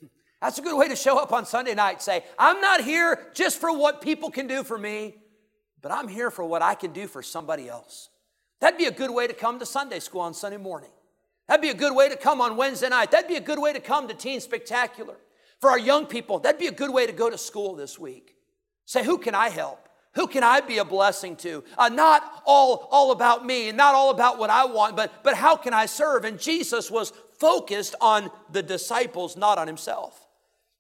That's 0.42 0.60
a 0.60 0.62
good 0.62 0.78
way 0.78 0.90
to 0.90 0.96
show 0.96 1.18
up 1.18 1.32
on 1.32 1.46
Sunday 1.46 1.74
night. 1.74 2.02
Say, 2.02 2.24
I'm 2.38 2.60
not 2.62 2.84
here 2.84 3.32
just 3.34 3.60
for 3.60 3.76
what 3.76 4.02
people 4.02 4.30
can 4.30 4.46
do 4.46 4.64
for 4.64 4.78
me, 4.78 5.16
but 5.82 5.92
I'm 5.92 6.10
here 6.10 6.30
for 6.30 6.44
what 6.46 6.62
I 6.62 6.76
can 6.76 6.92
do 6.92 7.08
for 7.08 7.24
somebody 7.24 7.70
else. 7.70 8.10
That'd 8.60 8.78
be 8.78 8.86
a 8.86 8.92
good 8.92 9.10
way 9.10 9.28
to 9.28 9.34
come 9.34 9.58
to 9.60 9.66
Sunday 9.66 10.00
school 10.00 10.22
on 10.22 10.34
Sunday 10.34 10.58
morning. 10.58 10.92
That'd 11.48 11.62
be 11.62 11.70
a 11.70 11.74
good 11.74 11.96
way 11.96 12.10
to 12.10 12.18
come 12.18 12.42
on 12.42 12.58
Wednesday 12.58 12.90
night. 12.90 13.12
That'd 13.12 13.30
be 13.30 13.36
a 13.36 13.42
good 13.42 13.60
way 13.60 13.74
to 13.74 13.80
come 13.80 14.08
to 14.08 14.14
Teen 14.14 14.42
Spectacular. 14.42 15.16
For 15.60 15.70
our 15.70 15.80
young 15.80 16.06
people, 16.06 16.40
that'd 16.40 16.60
be 16.60 16.68
a 16.68 16.72
good 16.72 16.94
way 16.94 17.08
to 17.08 17.14
go 17.14 17.30
to 17.30 17.38
school 17.38 17.76
this 17.76 17.98
week. 17.98 18.36
Say, 18.86 19.04
who 19.04 19.18
can 19.18 19.34
I 19.34 19.50
help? 19.50 19.88
Who 20.14 20.28
can 20.28 20.44
I 20.44 20.62
be 20.62 20.80
a 20.80 20.86
blessing 20.86 21.36
to? 21.38 21.64
Uh, 21.78 21.90
not 21.90 22.42
all, 22.46 22.88
all 22.92 23.12
about 23.12 23.46
me 23.46 23.70
and 23.70 23.78
not 23.78 23.96
all 23.96 24.10
about 24.10 24.40
what 24.40 24.50
I 24.50 24.66
want, 24.66 24.96
but, 24.96 25.24
but 25.24 25.36
how 25.36 25.56
can 25.56 25.74
I 25.74 25.86
serve? 25.86 26.26
And 26.26 26.40
Jesus 26.40 26.90
was 26.90 27.14
focused 27.40 27.96
on 28.02 28.32
the 28.52 28.64
disciples, 28.64 29.38
not 29.38 29.58
on 29.58 29.68
himself. 29.68 30.28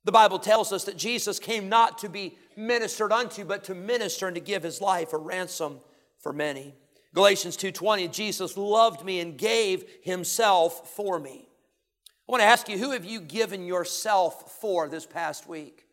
The 0.06 0.12
Bible 0.12 0.40
tells 0.40 0.72
us 0.72 0.86
that 0.86 0.98
Jesus 0.98 1.38
came 1.38 1.70
not 1.70 2.00
to 2.00 2.10
be 2.10 2.38
ministered 2.56 3.12
unto, 3.12 3.46
but 3.46 3.64
to 3.66 3.76
minister 3.76 4.28
and 4.28 4.36
to 4.36 4.42
give 4.42 4.64
his 4.64 4.82
life 4.82 5.14
a 5.14 5.18
ransom 5.18 5.80
for 6.18 6.34
many. 6.34 6.74
Galatians 7.18 7.58
2:20 7.58 8.10
Jesus 8.10 8.56
loved 8.56 9.04
me 9.04 9.20
and 9.20 9.40
gave 9.40 9.90
himself 10.04 10.88
for 10.96 11.18
me. 11.18 11.50
I 11.50 12.32
want 12.32 12.42
to 12.42 12.48
ask 12.48 12.70
you 12.70 12.78
who 12.78 12.92
have 12.92 13.06
you 13.06 13.22
given 13.22 13.66
yourself 13.66 14.60
for 14.62 14.88
this 14.88 15.08
past 15.08 15.48
week? 15.48 15.88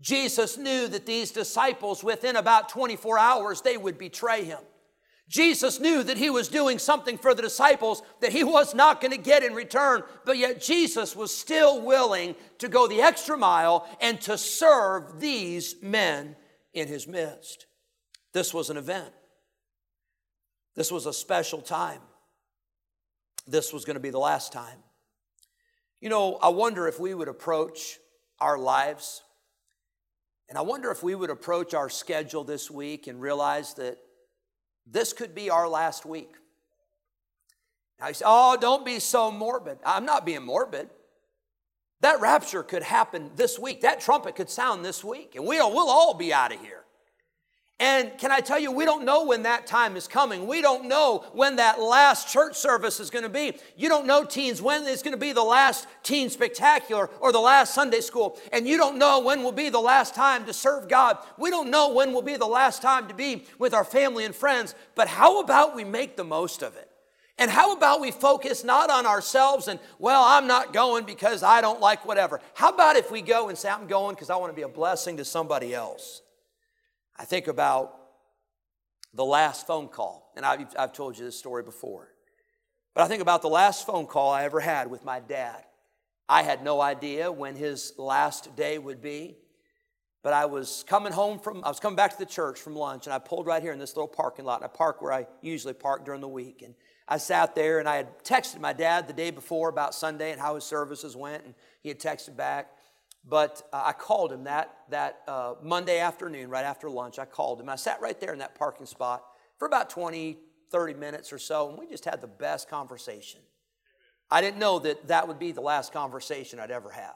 Jesus 0.00 0.56
knew 0.58 0.88
that 0.88 1.06
these 1.06 1.30
disciples 1.30 2.02
within 2.02 2.34
about 2.34 2.68
24 2.68 3.20
hours 3.20 3.60
they 3.60 3.76
would 3.76 3.98
betray 3.98 4.42
him. 4.42 4.58
Jesus 5.28 5.78
knew 5.78 6.02
that 6.02 6.18
he 6.18 6.28
was 6.28 6.48
doing 6.48 6.80
something 6.80 7.18
for 7.18 7.34
the 7.34 7.42
disciples 7.42 8.02
that 8.18 8.32
he 8.32 8.42
was 8.42 8.74
not 8.74 9.00
going 9.00 9.12
to 9.12 9.18
get 9.18 9.44
in 9.44 9.54
return, 9.54 10.02
but 10.24 10.38
yet 10.38 10.60
Jesus 10.60 11.14
was 11.14 11.32
still 11.32 11.80
willing 11.80 12.34
to 12.58 12.68
go 12.68 12.88
the 12.88 13.00
extra 13.00 13.38
mile 13.38 13.88
and 14.00 14.20
to 14.22 14.36
serve 14.36 15.20
these 15.20 15.80
men 15.80 16.34
in 16.74 16.88
his 16.88 17.06
midst. 17.06 17.66
This 18.32 18.52
was 18.52 18.70
an 18.70 18.76
event. 18.76 19.14
This 20.74 20.90
was 20.90 21.06
a 21.06 21.12
special 21.12 21.60
time. 21.60 22.00
This 23.46 23.72
was 23.72 23.84
going 23.84 23.94
to 23.94 24.00
be 24.00 24.10
the 24.10 24.18
last 24.18 24.52
time. 24.52 24.78
You 26.00 26.08
know, 26.08 26.36
I 26.36 26.48
wonder 26.48 26.88
if 26.88 26.98
we 26.98 27.14
would 27.14 27.28
approach 27.28 27.98
our 28.40 28.58
lives, 28.58 29.22
and 30.48 30.58
I 30.58 30.62
wonder 30.62 30.90
if 30.90 31.02
we 31.02 31.14
would 31.14 31.30
approach 31.30 31.74
our 31.74 31.88
schedule 31.88 32.44
this 32.44 32.70
week 32.70 33.06
and 33.06 33.20
realize 33.20 33.74
that 33.74 33.98
this 34.86 35.12
could 35.12 35.34
be 35.34 35.50
our 35.50 35.68
last 35.68 36.04
week. 36.04 36.34
Now 38.00 38.08
you 38.08 38.14
say, 38.14 38.24
oh, 38.26 38.56
don't 38.60 38.84
be 38.84 38.98
so 38.98 39.30
morbid. 39.30 39.78
I'm 39.86 40.04
not 40.04 40.26
being 40.26 40.42
morbid. 40.42 40.90
That 42.00 42.20
rapture 42.20 42.64
could 42.64 42.82
happen 42.82 43.30
this 43.36 43.60
week. 43.60 43.82
That 43.82 44.00
trumpet 44.00 44.34
could 44.34 44.50
sound 44.50 44.84
this 44.84 45.04
week, 45.04 45.36
and 45.36 45.46
we'll, 45.46 45.72
we'll 45.72 45.88
all 45.88 46.14
be 46.14 46.32
out 46.32 46.52
of 46.52 46.60
here. 46.60 46.81
And 47.80 48.16
can 48.16 48.30
I 48.30 48.38
tell 48.38 48.60
you, 48.60 48.70
we 48.70 48.84
don't 48.84 49.04
know 49.04 49.24
when 49.26 49.42
that 49.42 49.66
time 49.66 49.96
is 49.96 50.06
coming. 50.06 50.46
We 50.46 50.62
don't 50.62 50.86
know 50.86 51.24
when 51.32 51.56
that 51.56 51.80
last 51.80 52.28
church 52.28 52.54
service 52.54 53.00
is 53.00 53.10
going 53.10 53.24
to 53.24 53.28
be. 53.28 53.54
You 53.76 53.88
don't 53.88 54.06
know, 54.06 54.24
teens, 54.24 54.62
when 54.62 54.86
it's 54.86 55.02
going 55.02 55.14
to 55.14 55.18
be 55.18 55.32
the 55.32 55.42
last 55.42 55.88
teen 56.04 56.30
spectacular 56.30 57.10
or 57.20 57.32
the 57.32 57.40
last 57.40 57.74
Sunday 57.74 58.00
school. 58.00 58.38
And 58.52 58.68
you 58.68 58.76
don't 58.76 58.98
know 58.98 59.18
when 59.18 59.42
will 59.42 59.50
be 59.50 59.68
the 59.68 59.80
last 59.80 60.14
time 60.14 60.46
to 60.46 60.52
serve 60.52 60.88
God. 60.88 61.18
We 61.36 61.50
don't 61.50 61.70
know 61.70 61.92
when 61.92 62.12
will 62.12 62.22
be 62.22 62.36
the 62.36 62.46
last 62.46 62.82
time 62.82 63.08
to 63.08 63.14
be 63.14 63.46
with 63.58 63.74
our 63.74 63.84
family 63.84 64.24
and 64.24 64.34
friends. 64.34 64.76
But 64.94 65.08
how 65.08 65.40
about 65.40 65.74
we 65.74 65.82
make 65.82 66.16
the 66.16 66.24
most 66.24 66.62
of 66.62 66.76
it? 66.76 66.88
And 67.36 67.50
how 67.50 67.74
about 67.74 68.00
we 68.00 68.12
focus 68.12 68.62
not 68.62 68.90
on 68.90 69.06
ourselves 69.06 69.66
and, 69.66 69.80
well, 69.98 70.22
I'm 70.22 70.46
not 70.46 70.72
going 70.72 71.04
because 71.04 71.42
I 71.42 71.60
don't 71.60 71.80
like 71.80 72.06
whatever. 72.06 72.40
How 72.54 72.68
about 72.68 72.94
if 72.94 73.10
we 73.10 73.22
go 73.22 73.48
and 73.48 73.58
say, 73.58 73.70
I'm 73.70 73.88
going 73.88 74.14
because 74.14 74.30
I 74.30 74.36
want 74.36 74.52
to 74.52 74.56
be 74.56 74.62
a 74.62 74.68
blessing 74.68 75.16
to 75.16 75.24
somebody 75.24 75.74
else? 75.74 76.21
I 77.22 77.24
think 77.24 77.46
about 77.46 78.00
the 79.14 79.24
last 79.24 79.64
phone 79.64 79.86
call, 79.86 80.32
and 80.34 80.44
I've, 80.44 80.66
I've 80.76 80.92
told 80.92 81.16
you 81.16 81.24
this 81.24 81.38
story 81.38 81.62
before. 81.62 82.08
But 82.96 83.04
I 83.04 83.06
think 83.06 83.22
about 83.22 83.42
the 83.42 83.48
last 83.48 83.86
phone 83.86 84.06
call 84.06 84.32
I 84.32 84.42
ever 84.42 84.58
had 84.58 84.90
with 84.90 85.04
my 85.04 85.20
dad. 85.20 85.62
I 86.28 86.42
had 86.42 86.64
no 86.64 86.80
idea 86.80 87.30
when 87.30 87.54
his 87.54 87.92
last 87.96 88.56
day 88.56 88.76
would 88.76 89.00
be, 89.00 89.36
but 90.24 90.32
I 90.32 90.46
was 90.46 90.84
coming 90.88 91.12
home 91.12 91.38
from, 91.38 91.62
I 91.62 91.68
was 91.68 91.78
coming 91.78 91.94
back 91.94 92.10
to 92.10 92.18
the 92.18 92.26
church 92.26 92.58
from 92.58 92.74
lunch, 92.74 93.06
and 93.06 93.14
I 93.14 93.20
pulled 93.20 93.46
right 93.46 93.62
here 93.62 93.72
in 93.72 93.78
this 93.78 93.94
little 93.94 94.08
parking 94.08 94.44
lot. 94.44 94.56
And 94.56 94.64
I 94.64 94.76
park 94.76 95.00
where 95.00 95.12
I 95.12 95.28
usually 95.42 95.74
park 95.74 96.04
during 96.04 96.22
the 96.22 96.28
week. 96.28 96.62
And 96.62 96.74
I 97.06 97.18
sat 97.18 97.54
there 97.54 97.78
and 97.78 97.88
I 97.88 97.98
had 97.98 98.24
texted 98.24 98.58
my 98.58 98.72
dad 98.72 99.06
the 99.06 99.12
day 99.12 99.30
before 99.30 99.68
about 99.68 99.94
Sunday 99.94 100.32
and 100.32 100.40
how 100.40 100.56
his 100.56 100.64
services 100.64 101.14
went, 101.14 101.44
and 101.44 101.54
he 101.84 101.88
had 101.88 102.00
texted 102.00 102.34
back. 102.36 102.72
But 103.24 103.62
uh, 103.72 103.82
I 103.86 103.92
called 103.92 104.32
him 104.32 104.44
that, 104.44 104.74
that 104.90 105.22
uh, 105.28 105.54
Monday 105.62 106.00
afternoon, 106.00 106.50
right 106.50 106.64
after 106.64 106.90
lunch. 106.90 107.18
I 107.18 107.24
called 107.24 107.60
him. 107.60 107.68
I 107.68 107.76
sat 107.76 108.00
right 108.00 108.18
there 108.18 108.32
in 108.32 108.40
that 108.40 108.54
parking 108.54 108.86
spot 108.86 109.24
for 109.58 109.66
about 109.66 109.90
20, 109.90 110.38
30 110.70 110.94
minutes 110.94 111.32
or 111.32 111.38
so, 111.38 111.68
and 111.68 111.78
we 111.78 111.86
just 111.86 112.04
had 112.04 112.20
the 112.20 112.26
best 112.26 112.68
conversation. 112.68 113.40
I 114.30 114.40
didn't 114.40 114.58
know 114.58 114.78
that 114.80 115.08
that 115.08 115.28
would 115.28 115.38
be 115.38 115.52
the 115.52 115.60
last 115.60 115.92
conversation 115.92 116.58
I'd 116.58 116.70
ever 116.70 116.90
have. 116.90 117.14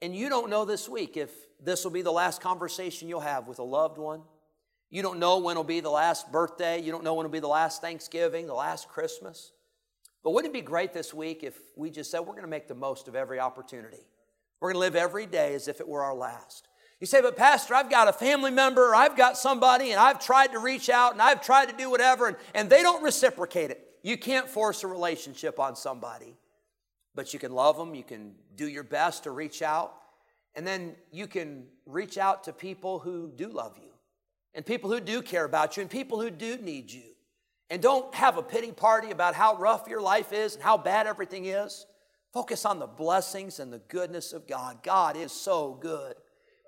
And 0.00 0.14
you 0.14 0.28
don't 0.28 0.50
know 0.50 0.64
this 0.64 0.88
week 0.88 1.16
if 1.16 1.30
this 1.62 1.84
will 1.84 1.90
be 1.90 2.02
the 2.02 2.12
last 2.12 2.40
conversation 2.40 3.08
you'll 3.08 3.20
have 3.20 3.48
with 3.48 3.58
a 3.58 3.64
loved 3.64 3.98
one. 3.98 4.22
You 4.88 5.02
don't 5.02 5.18
know 5.18 5.38
when 5.38 5.56
will 5.56 5.64
be 5.64 5.80
the 5.80 5.90
last 5.90 6.30
birthday. 6.30 6.80
You 6.80 6.92
don't 6.92 7.02
know 7.02 7.14
when 7.14 7.24
will 7.24 7.32
be 7.32 7.40
the 7.40 7.48
last 7.48 7.80
Thanksgiving, 7.80 8.46
the 8.46 8.54
last 8.54 8.88
Christmas. 8.88 9.52
But 10.22 10.30
wouldn't 10.30 10.54
it 10.54 10.58
be 10.58 10.62
great 10.62 10.92
this 10.92 11.12
week 11.12 11.42
if 11.42 11.58
we 11.76 11.90
just 11.90 12.10
said 12.10 12.20
we're 12.20 12.32
going 12.32 12.42
to 12.42 12.48
make 12.48 12.68
the 12.68 12.74
most 12.74 13.08
of 13.08 13.16
every 13.16 13.40
opportunity? 13.40 14.06
We're 14.60 14.72
going 14.72 14.76
to 14.76 14.86
live 14.86 14.96
every 14.96 15.26
day 15.26 15.54
as 15.54 15.68
if 15.68 15.80
it 15.80 15.88
were 15.88 16.02
our 16.02 16.14
last. 16.14 16.68
You 17.00 17.06
say, 17.06 17.20
but 17.20 17.36
Pastor, 17.36 17.74
I've 17.74 17.90
got 17.90 18.08
a 18.08 18.12
family 18.12 18.50
member, 18.50 18.94
I've 18.94 19.16
got 19.16 19.36
somebody, 19.36 19.90
and 19.90 20.00
I've 20.00 20.18
tried 20.18 20.52
to 20.52 20.58
reach 20.58 20.88
out, 20.88 21.12
and 21.12 21.20
I've 21.20 21.42
tried 21.42 21.68
to 21.68 21.76
do 21.76 21.90
whatever, 21.90 22.28
and, 22.28 22.36
and 22.54 22.70
they 22.70 22.80
don't 22.82 23.02
reciprocate 23.02 23.70
it. 23.70 23.86
You 24.02 24.16
can't 24.16 24.48
force 24.48 24.82
a 24.82 24.86
relationship 24.86 25.60
on 25.60 25.76
somebody, 25.76 26.36
but 27.14 27.34
you 27.34 27.38
can 27.38 27.52
love 27.52 27.76
them, 27.76 27.94
you 27.94 28.02
can 28.02 28.34
do 28.54 28.66
your 28.66 28.82
best 28.82 29.24
to 29.24 29.30
reach 29.30 29.60
out, 29.60 29.94
and 30.54 30.66
then 30.66 30.94
you 31.10 31.26
can 31.26 31.66
reach 31.84 32.16
out 32.16 32.44
to 32.44 32.52
people 32.52 32.98
who 32.98 33.30
do 33.36 33.48
love 33.48 33.76
you, 33.76 33.90
and 34.54 34.64
people 34.64 34.90
who 34.90 35.00
do 35.00 35.20
care 35.20 35.44
about 35.44 35.76
you, 35.76 35.82
and 35.82 35.90
people 35.90 36.18
who 36.18 36.30
do 36.30 36.56
need 36.56 36.90
you. 36.90 37.02
And 37.68 37.82
don't 37.82 38.14
have 38.14 38.38
a 38.38 38.42
pity 38.42 38.70
party 38.70 39.10
about 39.10 39.34
how 39.34 39.56
rough 39.56 39.88
your 39.88 40.00
life 40.00 40.32
is 40.32 40.54
and 40.54 40.62
how 40.62 40.78
bad 40.78 41.08
everything 41.08 41.46
is. 41.46 41.84
Focus 42.36 42.66
on 42.66 42.78
the 42.78 42.86
blessings 42.86 43.60
and 43.60 43.72
the 43.72 43.78
goodness 43.88 44.34
of 44.34 44.46
God. 44.46 44.82
God 44.82 45.16
is 45.16 45.32
so 45.32 45.72
good. 45.80 46.16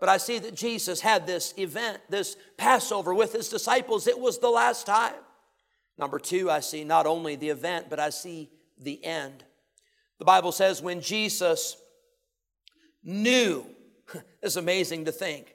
But 0.00 0.08
I 0.08 0.16
see 0.16 0.38
that 0.38 0.54
Jesus 0.54 1.02
had 1.02 1.26
this 1.26 1.52
event, 1.58 1.98
this 2.08 2.38
Passover 2.56 3.12
with 3.12 3.34
his 3.34 3.50
disciples. 3.50 4.06
It 4.06 4.18
was 4.18 4.38
the 4.38 4.48
last 4.48 4.87
time. 4.87 5.12
Number 5.98 6.18
two, 6.18 6.50
I 6.50 6.60
see 6.60 6.84
not 6.84 7.04
only 7.04 7.37
the 7.37 7.50
event, 7.50 7.90
but 7.90 8.00
I 8.00 8.08
see 8.08 8.48
the 8.78 9.04
end. 9.04 9.44
The 10.18 10.25
Bible 10.25 10.52
says 10.52 10.80
when 10.80 11.02
Jesus 11.02 11.76
knew, 13.04 13.66
it's 14.42 14.56
amazing 14.56 15.04
to 15.04 15.12
think, 15.12 15.54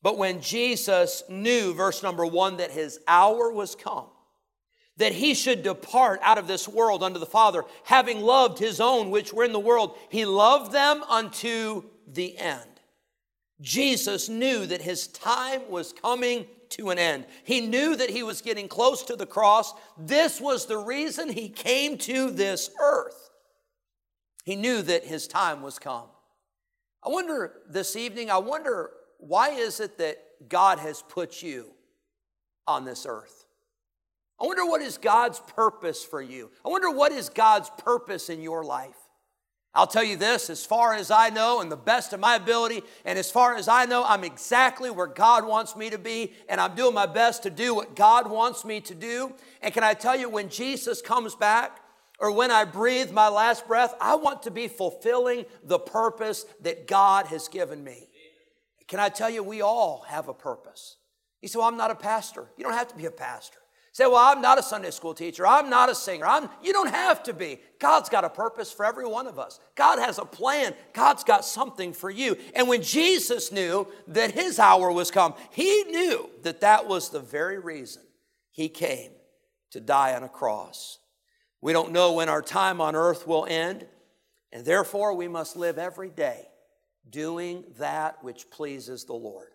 but 0.00 0.16
when 0.16 0.40
Jesus 0.40 1.24
knew, 1.28 1.74
verse 1.74 2.04
number 2.04 2.24
one, 2.24 2.58
that 2.58 2.70
his 2.70 3.00
hour 3.08 3.50
was 3.50 3.74
come, 3.74 4.10
that 4.96 5.12
he 5.12 5.34
should 5.34 5.62
depart 5.62 6.20
out 6.22 6.38
of 6.38 6.46
this 6.46 6.68
world 6.68 7.02
unto 7.02 7.18
the 7.18 7.26
Father, 7.26 7.64
having 7.84 8.20
loved 8.20 8.58
his 8.58 8.80
own 8.80 9.10
which 9.10 9.32
were 9.32 9.44
in 9.44 9.52
the 9.52 9.58
world. 9.58 9.96
He 10.10 10.24
loved 10.24 10.72
them 10.72 11.02
unto 11.08 11.84
the 12.06 12.36
end. 12.36 12.68
Jesus 13.60 14.28
knew 14.28 14.66
that 14.66 14.82
his 14.82 15.06
time 15.08 15.62
was 15.68 15.92
coming 15.92 16.46
to 16.70 16.90
an 16.90 16.98
end. 16.98 17.26
He 17.44 17.60
knew 17.60 17.96
that 17.96 18.10
he 18.10 18.22
was 18.22 18.40
getting 18.40 18.68
close 18.68 19.02
to 19.04 19.16
the 19.16 19.26
cross. 19.26 19.74
This 19.98 20.40
was 20.40 20.66
the 20.66 20.78
reason 20.78 21.28
he 21.28 21.48
came 21.48 21.98
to 21.98 22.30
this 22.30 22.70
earth. 22.80 23.30
He 24.44 24.56
knew 24.56 24.82
that 24.82 25.04
his 25.04 25.26
time 25.26 25.62
was 25.62 25.78
come. 25.78 26.06
I 27.04 27.08
wonder 27.08 27.52
this 27.68 27.96
evening, 27.96 28.30
I 28.30 28.38
wonder 28.38 28.90
why 29.18 29.50
is 29.50 29.80
it 29.80 29.98
that 29.98 30.18
God 30.48 30.78
has 30.78 31.02
put 31.02 31.42
you 31.42 31.72
on 32.66 32.84
this 32.84 33.06
earth? 33.08 33.44
I 34.40 34.46
wonder 34.46 34.64
what 34.64 34.80
is 34.80 34.96
God's 34.96 35.40
purpose 35.40 36.02
for 36.02 36.22
you. 36.22 36.50
I 36.64 36.68
wonder 36.68 36.90
what 36.90 37.12
is 37.12 37.28
God's 37.28 37.70
purpose 37.78 38.30
in 38.30 38.40
your 38.40 38.64
life. 38.64 38.96
I'll 39.72 39.86
tell 39.86 40.02
you 40.02 40.16
this 40.16 40.50
as 40.50 40.66
far 40.66 40.94
as 40.94 41.10
I 41.10 41.30
know, 41.30 41.60
and 41.60 41.70
the 41.70 41.76
best 41.76 42.12
of 42.12 42.18
my 42.18 42.34
ability, 42.34 42.82
and 43.04 43.18
as 43.18 43.30
far 43.30 43.54
as 43.54 43.68
I 43.68 43.84
know, 43.84 44.02
I'm 44.04 44.24
exactly 44.24 44.90
where 44.90 45.06
God 45.06 45.46
wants 45.46 45.76
me 45.76 45.90
to 45.90 45.98
be, 45.98 46.32
and 46.48 46.60
I'm 46.60 46.74
doing 46.74 46.94
my 46.94 47.06
best 47.06 47.44
to 47.44 47.50
do 47.50 47.74
what 47.74 47.94
God 47.94 48.28
wants 48.28 48.64
me 48.64 48.80
to 48.80 48.94
do. 48.94 49.32
And 49.62 49.72
can 49.72 49.84
I 49.84 49.94
tell 49.94 50.16
you, 50.16 50.28
when 50.28 50.48
Jesus 50.48 51.00
comes 51.00 51.36
back, 51.36 51.80
or 52.18 52.32
when 52.32 52.50
I 52.50 52.64
breathe 52.64 53.12
my 53.12 53.28
last 53.28 53.66
breath, 53.66 53.94
I 54.00 54.16
want 54.16 54.42
to 54.42 54.50
be 54.50 54.68
fulfilling 54.68 55.46
the 55.64 55.78
purpose 55.78 56.44
that 56.62 56.86
God 56.86 57.26
has 57.28 57.48
given 57.48 57.82
me. 57.82 58.08
Can 58.88 59.00
I 59.00 59.08
tell 59.08 59.30
you, 59.30 59.42
we 59.42 59.62
all 59.62 60.04
have 60.08 60.28
a 60.28 60.34
purpose. 60.34 60.96
You 61.40 61.48
say, 61.48 61.58
Well, 61.58 61.68
I'm 61.68 61.76
not 61.76 61.90
a 61.90 61.94
pastor. 61.94 62.46
You 62.58 62.64
don't 62.64 62.74
have 62.74 62.88
to 62.88 62.96
be 62.96 63.06
a 63.06 63.10
pastor. 63.10 63.58
Say, 63.92 64.06
well, 64.06 64.16
I'm 64.16 64.40
not 64.40 64.58
a 64.58 64.62
Sunday 64.62 64.92
school 64.92 65.14
teacher. 65.14 65.44
I'm 65.44 65.68
not 65.68 65.90
a 65.90 65.96
singer. 65.96 66.24
I'm, 66.24 66.48
you 66.62 66.72
don't 66.72 66.90
have 66.90 67.24
to 67.24 67.32
be. 67.32 67.58
God's 67.80 68.08
got 68.08 68.24
a 68.24 68.30
purpose 68.30 68.70
for 68.70 68.84
every 68.84 69.06
one 69.06 69.26
of 69.26 69.38
us. 69.38 69.58
God 69.74 69.98
has 69.98 70.18
a 70.18 70.24
plan. 70.24 70.74
God's 70.92 71.24
got 71.24 71.44
something 71.44 71.92
for 71.92 72.08
you. 72.08 72.36
And 72.54 72.68
when 72.68 72.82
Jesus 72.82 73.50
knew 73.50 73.88
that 74.06 74.30
his 74.30 74.60
hour 74.60 74.92
was 74.92 75.10
come, 75.10 75.34
he 75.50 75.82
knew 75.84 76.30
that 76.42 76.60
that 76.60 76.86
was 76.86 77.08
the 77.08 77.18
very 77.18 77.58
reason 77.58 78.02
he 78.52 78.68
came 78.68 79.10
to 79.72 79.80
die 79.80 80.14
on 80.14 80.22
a 80.22 80.28
cross. 80.28 80.98
We 81.60 81.72
don't 81.72 81.92
know 81.92 82.12
when 82.12 82.28
our 82.28 82.42
time 82.42 82.80
on 82.80 82.94
earth 82.94 83.26
will 83.26 83.46
end, 83.48 83.86
and 84.52 84.64
therefore 84.64 85.14
we 85.14 85.26
must 85.26 85.56
live 85.56 85.78
every 85.78 86.10
day 86.10 86.46
doing 87.08 87.64
that 87.78 88.22
which 88.22 88.50
pleases 88.50 89.04
the 89.04 89.14
Lord. 89.14 89.48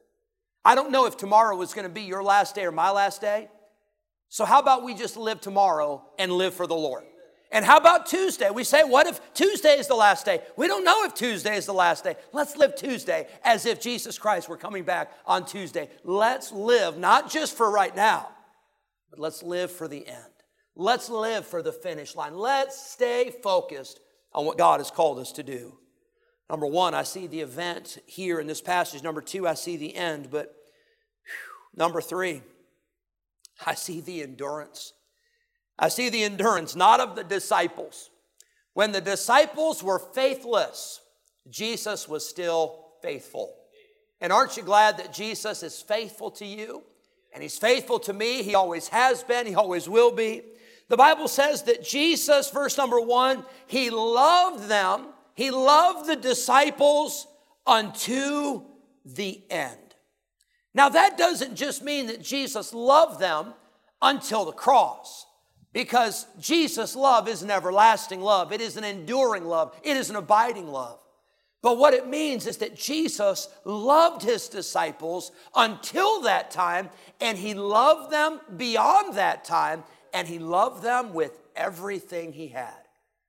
I 0.64 0.76
don't 0.76 0.92
know 0.92 1.06
if 1.06 1.16
tomorrow 1.16 1.62
is 1.62 1.74
going 1.74 1.88
to 1.88 1.94
be 1.94 2.02
your 2.02 2.24
last 2.24 2.54
day 2.56 2.66
or 2.66 2.72
my 2.72 2.92
last 2.92 3.22
day. 3.22 3.50
So, 4.30 4.46
how 4.46 4.60
about 4.60 4.84
we 4.84 4.94
just 4.94 5.18
live 5.18 5.42
tomorrow 5.42 6.04
and 6.18 6.32
live 6.32 6.54
for 6.54 6.68
the 6.68 6.76
Lord? 6.76 7.04
And 7.52 7.64
how 7.64 7.78
about 7.78 8.08
Tuesday? 8.08 8.50
We 8.50 8.64
say, 8.64 8.84
what 8.84 9.08
if 9.08 9.22
Tuesday 9.34 9.78
is 9.78 9.88
the 9.88 9.96
last 9.96 10.26
day? 10.26 10.42
We 10.58 10.68
don't 10.68 10.84
know 10.84 11.06
if 11.06 11.14
Tuesday 11.14 11.56
is 11.56 11.66
the 11.66 11.74
last 11.74 12.04
day. 12.04 12.16
Let's 12.34 12.58
live 12.58 12.76
Tuesday 12.76 13.28
as 13.44 13.66
if 13.66 13.80
Jesus 13.80 14.18
Christ 14.18 14.50
were 14.50 14.58
coming 14.58 14.84
back 14.84 15.14
on 15.26 15.46
Tuesday. 15.46 15.90
Let's 16.04 16.52
live 16.52 16.98
not 16.98 17.32
just 17.32 17.56
for 17.56 17.72
right 17.72 17.96
now, 17.96 18.30
but 19.10 19.20
let's 19.20 19.42
live 19.42 19.72
for 19.72 19.88
the 19.88 20.06
end. 20.06 20.18
Let's 20.76 21.10
live 21.10 21.46
for 21.48 21.62
the 21.62 21.72
finish 21.72 22.16
line. 22.16 22.36
Let's 22.36 22.78
stay 22.78 23.32
focused 23.42 24.02
on 24.34 24.46
what 24.46 24.58
God 24.58 24.82
has 24.82 24.92
called 24.92 25.20
us 25.20 25.32
to 25.34 25.44
do. 25.44 25.78
Number 26.50 26.68
one, 26.68 26.94
I 26.94 27.04
see 27.04 27.28
the 27.28 27.40
event 27.40 28.00
here 28.06 28.40
in 28.40 28.48
this 28.48 28.62
passage. 28.62 29.02
Number 29.02 29.22
two, 29.22 29.48
I 29.48 29.54
see 29.54 29.78
the 29.78 29.96
end. 29.96 30.30
But 30.30 30.54
whew, 31.24 31.80
number 31.80 32.02
three, 32.02 32.42
I 33.66 33.76
see 33.76 34.02
the 34.02 34.24
endurance. 34.24 34.94
I 35.78 35.90
see 35.90 36.10
the 36.10 36.24
endurance, 36.24 36.76
not 36.76 37.00
of 37.00 37.16
the 37.16 37.24
disciples. 37.24 38.10
When 38.74 38.92
the 38.92 39.02
disciples 39.02 39.84
were 39.84 40.00
faithless, 40.00 41.02
Jesus 41.50 42.08
was 42.08 42.28
still 42.28 42.86
faithful. 43.02 43.56
And 44.22 44.34
aren't 44.34 44.58
you 44.58 44.64
glad 44.64 44.98
that 44.98 45.14
Jesus 45.14 45.64
is 45.64 45.82
faithful 45.82 46.32
to 46.32 46.46
you? 46.46 46.84
And 47.34 47.44
he's 47.44 47.58
faithful 47.58 48.00
to 48.00 48.14
me. 48.14 48.44
He 48.44 48.56
always 48.56 48.88
has 48.88 49.24
been, 49.24 49.46
he 49.46 49.56
always 49.56 49.90
will 49.90 50.12
be. 50.12 50.42
The 50.88 50.98
Bible 50.98 51.28
says 51.28 51.64
that 51.64 51.84
Jesus, 51.84 52.50
verse 52.50 52.78
number 52.78 53.00
one, 53.00 53.44
he 53.68 53.90
loved 53.90 54.70
them, 54.70 55.08
he 55.34 55.52
loved 55.52 56.08
the 56.08 56.16
disciples 56.16 57.28
unto 57.68 58.64
the 59.04 59.44
end. 59.50 59.85
Now, 60.76 60.90
that 60.90 61.18
doesn't 61.18 61.56
just 61.56 61.82
mean 61.84 62.08
that 62.08 62.22
Jesus 62.22 62.74
loved 62.74 63.20
them 63.20 63.54
until 64.02 64.44
the 64.44 64.52
cross, 64.52 65.26
because 65.72 66.28
Jesus' 66.40 66.96
love 66.96 67.28
is 67.30 67.42
an 67.42 67.50
everlasting 67.50 68.20
love, 68.22 68.52
it 68.52 68.62
is 68.62 68.76
an 68.76 68.84
enduring 68.84 69.46
love, 69.46 69.74
it 69.84 69.96
is 69.96 70.10
an 70.10 70.18
abiding 70.18 70.68
love. 70.68 71.00
But 71.62 71.78
what 71.78 71.94
it 71.94 72.08
means 72.08 72.46
is 72.46 72.58
that 72.58 72.76
Jesus 72.76 73.48
loved 73.64 74.22
his 74.22 74.50
disciples 74.50 75.32
until 75.56 76.22
that 76.22 76.52
time, 76.52 76.90
and 77.22 77.38
he 77.38 77.54
loved 77.54 78.12
them 78.12 78.42
beyond 78.58 79.16
that 79.16 79.46
time, 79.46 79.84
and 80.14 80.28
he 80.28 80.40
loved 80.40 80.84
them 80.84 81.14
with 81.14 81.40
everything 81.56 82.34
he 82.34 82.50
had. 82.50 82.82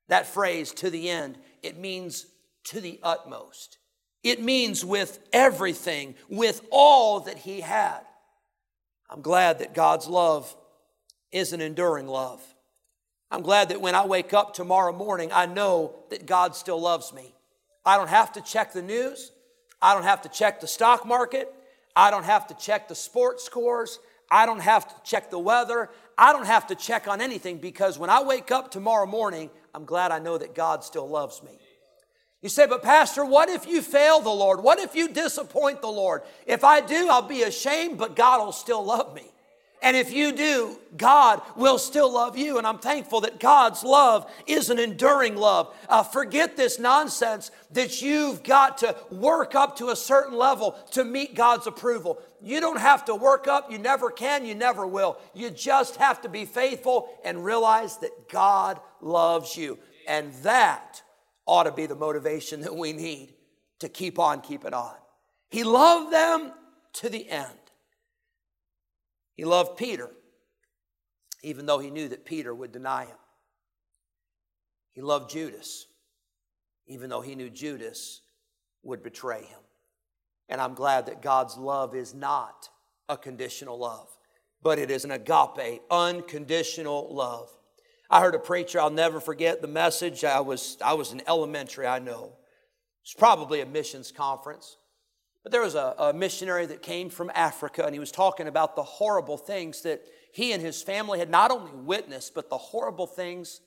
That 0.09 0.27
phrase, 0.27 0.73
to 0.73 0.91
the 0.91 1.09
end, 1.09 1.39
it 1.63 1.79
means 1.79 2.27
to 2.65 2.81
the 2.81 2.99
utmost. 3.03 3.79
It 4.27 4.43
means 4.43 4.85
with 4.85 5.21
everything, 5.33 6.17
with 6.29 6.61
all 6.73 7.21
that 7.21 7.39
he 7.39 7.61
had. 7.61 8.01
I'm 9.09 9.23
glad 9.23 9.61
that 9.61 9.73
God's 9.73 10.09
love 10.09 10.53
is 11.31 11.53
an 11.53 11.61
enduring 11.61 12.09
love. 12.09 12.43
I'm 13.31 13.43
glad 13.43 13.69
that 13.69 13.81
when 13.81 13.95
I 13.95 14.05
wake 14.05 14.35
up 14.35 14.53
tomorrow 14.53 14.93
morning, 14.93 15.31
I 15.33 15.47
know 15.47 15.95
that 16.11 16.27
God 16.27 16.57
still 16.57 16.81
loves 16.81 17.13
me. 17.13 17.37
I 17.85 17.97
don't 17.97 18.09
have 18.09 18.33
to 18.33 18.41
check 18.41 18.73
the 18.73 18.83
news. 18.83 19.31
I 19.81 19.95
don't 19.95 20.03
have 20.03 20.23
to 20.23 20.29
check 20.29 20.61
the 20.61 20.67
stock 20.67 21.07
market. 21.07 21.55
I 21.95 22.11
don't 22.11 22.25
have 22.25 22.49
to 22.49 22.55
check 22.55 22.89
the 22.89 22.97
sports 22.97 23.45
scores. 23.45 24.01
I 24.29 24.45
don't 24.45 24.59
have 24.59 24.89
to 24.89 24.95
check 25.09 25.31
the 25.31 25.39
weather. 25.39 25.89
I 26.19 26.33
don't 26.33 26.47
have 26.47 26.67
to 26.67 26.75
check 26.75 27.07
on 27.07 27.21
anything 27.21 27.59
because 27.59 27.97
when 27.97 28.11
I 28.11 28.25
wake 28.25 28.51
up 28.51 28.73
tomorrow 28.73 29.07
morning, 29.07 29.51
I'm 29.73 29.85
glad 29.85 30.11
I 30.11 30.19
know 30.19 30.37
that 30.37 30.53
God 30.53 30.83
still 30.83 31.09
loves 31.09 31.45
me. 31.45 31.61
You 32.47 32.51
say, 32.51 32.69
but 32.69 32.85
Pastor, 32.85 33.25
what 33.25 33.49
if 33.49 33.67
you 33.67 33.83
fail 33.83 34.21
the 34.21 34.31
Lord? 34.31 34.63
What 34.63 34.79
if 34.79 34.95
you 34.95 35.09
disappoint 35.09 35.81
the 35.83 35.89
Lord? 35.89 36.23
If 36.47 36.63
I 36.63 36.81
do, 36.81 37.09
I'll 37.09 37.21
be 37.21 37.43
ashamed, 37.43 37.99
but 37.99 38.15
God 38.15 38.39
will 38.39 38.53
still 38.53 38.85
love 38.85 39.17
me. 39.17 39.33
And 39.83 39.97
if 39.97 40.13
you 40.13 40.31
do, 40.31 40.79
God 40.97 41.43
will 41.57 41.77
still 41.77 42.09
love 42.09 42.39
you. 42.39 42.57
And 42.59 42.65
I'm 42.65 42.79
thankful 42.79 43.23
that 43.23 43.41
God's 43.41 43.83
love 43.83 44.33
is 44.47 44.71
an 44.71 44.79
enduring 44.79 45.35
love. 45.35 45.75
Uh, 45.89 46.05
forget 46.05 46.57
this 46.57 46.79
nonsense 46.79 47.51
that 47.73 48.01
you've 48.01 48.45
got 48.45 48.79
to 48.79 48.95
work 49.11 49.57
up 49.57 49.79
to 49.79 49.89
a 49.89 49.97
certain 49.97 50.39
level 50.39 50.79
to 50.93 51.05
meet 51.05 51.35
God's 51.35 51.67
approval. 51.67 52.23
You 52.41 52.61
don't 52.61 52.79
have 52.79 53.07
to 53.07 53.17
work 53.17 53.49
up. 53.49 53.73
You 53.73 53.79
never 53.79 54.09
can. 54.09 54.47
You 54.47 54.55
never 54.55 54.87
will. 54.87 55.19
You 55.35 55.51
just 55.51 55.97
have 55.97 56.23
to 56.23 56.29
be 56.29 56.45
faithful 56.45 57.09
and 57.25 57.45
realize 57.45 57.97
that 57.97 58.29
God 58.29 58.79
loves 59.01 59.57
you. 59.57 59.81
And 60.07 60.33
that 60.45 61.03
ought 61.47 61.65
to 61.65 61.73
be 61.73 61.87
the 61.87 61.95
motivation 61.95 62.61
that 62.63 62.75
we 62.75 62.93
need 62.93 63.35
to 63.79 63.89
keep 63.89 64.19
on 64.19 64.41
keeping 64.41 64.75
on. 64.75 64.95
He 65.51 65.65
loved 65.65 66.13
them 66.13 66.53
to 66.95 67.09
the 67.09 67.29
end. 67.29 67.53
He 69.35 69.45
loved 69.45 69.77
Peter, 69.77 70.11
even 71.43 71.67
though 71.67 71.79
he 71.79 71.91
knew 71.91 72.09
that 72.09 72.25
Peter 72.25 72.55
would 72.55 72.73
deny 72.73 73.05
him. 73.05 73.17
He 74.93 75.03
loved 75.03 75.31
Judas, 75.31 75.87
even 76.87 77.11
though 77.11 77.21
he 77.21 77.35
knew 77.35 77.51
Judas 77.51 78.23
would 78.83 79.03
betray 79.03 79.43
him. 79.43 79.61
And 80.49 80.61
I'm 80.61 80.75
glad 80.75 81.07
that 81.07 81.23
God's 81.23 81.57
love 81.57 81.95
is 81.95 82.15
not 82.15 82.71
a 83.09 83.17
conditional 83.17 83.79
love, 83.79 84.09
but 84.63 84.79
it 84.79 84.91
is 84.91 85.05
an 85.05 85.11
agape, 85.11 85.83
unconditional 85.91 87.15
love. 87.15 87.51
I 88.11 88.21
heard 88.21 88.35
a 88.35 88.39
preacher, 88.39 88.81
I'll 88.81 88.91
never 88.91 89.21
forget 89.21 89.61
the 89.61 89.69
message. 89.69 90.25
I 90.25 90.41
was, 90.41 90.77
I 90.85 90.95
was 90.95 91.13
in 91.13 91.23
elementary, 91.27 91.87
I 91.87 91.99
know. 91.99 92.33
It's 93.03 93.15
probably 93.15 93.61
a 93.61 93.67
missions 93.67 94.13
conference. 94.13 94.77
But 95.43 95.53
there 95.53 95.63
was 95.63 95.77
a, 95.77 95.95
a, 95.99 96.13
missionary 96.13 96.67
that 96.67 96.83
came 96.83 97.09
from 97.09 97.31
Africa, 97.35 97.85
and 97.85 97.95
he 97.95 98.01
was 98.01 98.11
talking 98.11 98.49
about 98.49 98.75
the 98.75 98.83
horrible 98.83 99.37
things 99.37 99.83
that 99.83 100.03
he 100.33 100.53
and 100.53 100.61
his 100.61 100.83
family 100.83 101.21
had 101.21 101.31
not 101.31 101.53
only 101.53 101.71
witnessed, 101.73 102.35
but 102.35 102.51
the 102.51 102.59
horrible 102.59 103.07
things 103.07 103.61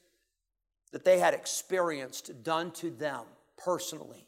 that 0.91 1.06
they 1.06 1.19
had 1.19 1.34
experienced 1.34 2.43
done 2.43 2.71
to 2.71 2.89
them 2.89 3.21
personally. 3.58 4.28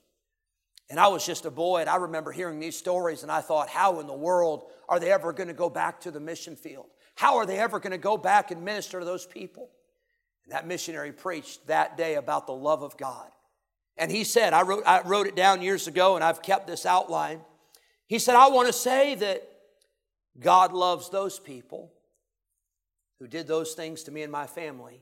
And 0.89 0.99
I 0.99 1.07
was 1.07 1.25
just 1.25 1.45
a 1.45 1.51
boy, 1.51 1.81
and 1.81 1.89
I 1.89 1.97
remember 1.97 2.31
hearing 2.31 2.59
these 2.59 2.77
stories, 2.77 3.23
and 3.23 3.31
I 3.31 3.41
thought, 3.41 3.69
how 3.69 3.99
in 3.99 4.07
the 4.07 4.13
world 4.13 4.63
are 4.87 4.99
they 4.99 5.11
ever 5.11 5.33
going 5.33 5.47
to 5.47 5.53
go 5.53 5.69
back 5.69 6.01
to 6.01 6.11
the 6.11 6.19
mission 6.19 6.55
field? 6.55 6.87
How 7.15 7.37
are 7.37 7.45
they 7.45 7.59
ever 7.59 7.79
going 7.79 7.91
to 7.91 7.97
go 7.97 8.17
back 8.17 8.51
and 8.51 8.63
minister 8.63 8.99
to 8.99 9.05
those 9.05 9.25
people? 9.25 9.69
That 10.51 10.67
missionary 10.67 11.13
preached 11.13 11.67
that 11.67 11.95
day 11.95 12.15
about 12.15 12.45
the 12.45 12.53
love 12.53 12.83
of 12.83 12.97
God. 12.97 13.29
And 13.97 14.11
he 14.11 14.25
said, 14.25 14.53
I 14.53 14.63
wrote, 14.63 14.83
I 14.85 15.01
wrote 15.01 15.27
it 15.27 15.35
down 15.35 15.61
years 15.61 15.87
ago 15.87 16.15
and 16.15 16.23
I've 16.23 16.41
kept 16.41 16.67
this 16.67 16.85
outline. 16.85 17.39
He 18.07 18.19
said, 18.19 18.35
I 18.35 18.49
want 18.49 18.67
to 18.67 18.73
say 18.73 19.15
that 19.15 19.47
God 20.39 20.73
loves 20.73 21.09
those 21.09 21.39
people 21.39 21.93
who 23.19 23.27
did 23.27 23.47
those 23.47 23.73
things 23.73 24.03
to 24.03 24.11
me 24.11 24.23
and 24.23 24.31
my 24.31 24.45
family. 24.45 25.01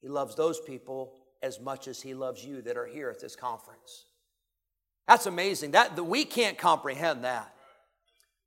He 0.00 0.08
loves 0.08 0.34
those 0.34 0.58
people 0.58 1.12
as 1.42 1.60
much 1.60 1.86
as 1.86 2.00
he 2.00 2.14
loves 2.14 2.42
you 2.42 2.62
that 2.62 2.78
are 2.78 2.86
here 2.86 3.10
at 3.10 3.20
this 3.20 3.36
conference. 3.36 4.06
That's 5.06 5.26
amazing. 5.26 5.72
That, 5.72 6.02
we 6.02 6.24
can't 6.24 6.56
comprehend 6.56 7.24
that. 7.24 7.54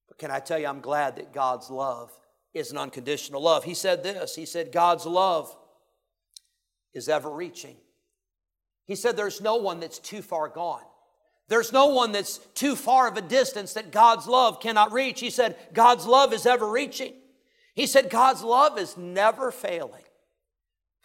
But 0.07 0.17
can 0.17 0.31
I 0.31 0.39
tell 0.39 0.57
you, 0.57 0.67
I'm 0.67 0.81
glad 0.81 1.17
that 1.17 1.33
God's 1.33 1.69
love 1.69 2.11
is 2.53 2.71
an 2.71 2.77
unconditional 2.77 3.41
love. 3.41 3.63
He 3.63 3.73
said 3.73 4.03
this 4.03 4.35
He 4.35 4.45
said, 4.45 4.71
God's 4.71 5.05
love 5.05 5.55
is 6.93 7.09
ever 7.09 7.29
reaching. 7.29 7.75
He 8.85 8.95
said, 8.95 9.15
There's 9.15 9.41
no 9.41 9.57
one 9.57 9.79
that's 9.79 9.99
too 9.99 10.21
far 10.21 10.49
gone. 10.49 10.83
There's 11.47 11.73
no 11.73 11.87
one 11.87 12.13
that's 12.13 12.37
too 12.55 12.75
far 12.75 13.09
of 13.09 13.17
a 13.17 13.21
distance 13.21 13.73
that 13.73 13.91
God's 13.91 14.25
love 14.25 14.61
cannot 14.61 14.93
reach. 14.93 15.19
He 15.19 15.29
said, 15.29 15.57
God's 15.73 16.05
love 16.05 16.31
is 16.31 16.45
ever 16.45 16.65
reaching. 16.65 17.13
He 17.73 17.87
said, 17.87 18.09
God's 18.09 18.41
love 18.41 18.79
is 18.79 18.95
never 18.95 19.51
failing. 19.51 20.03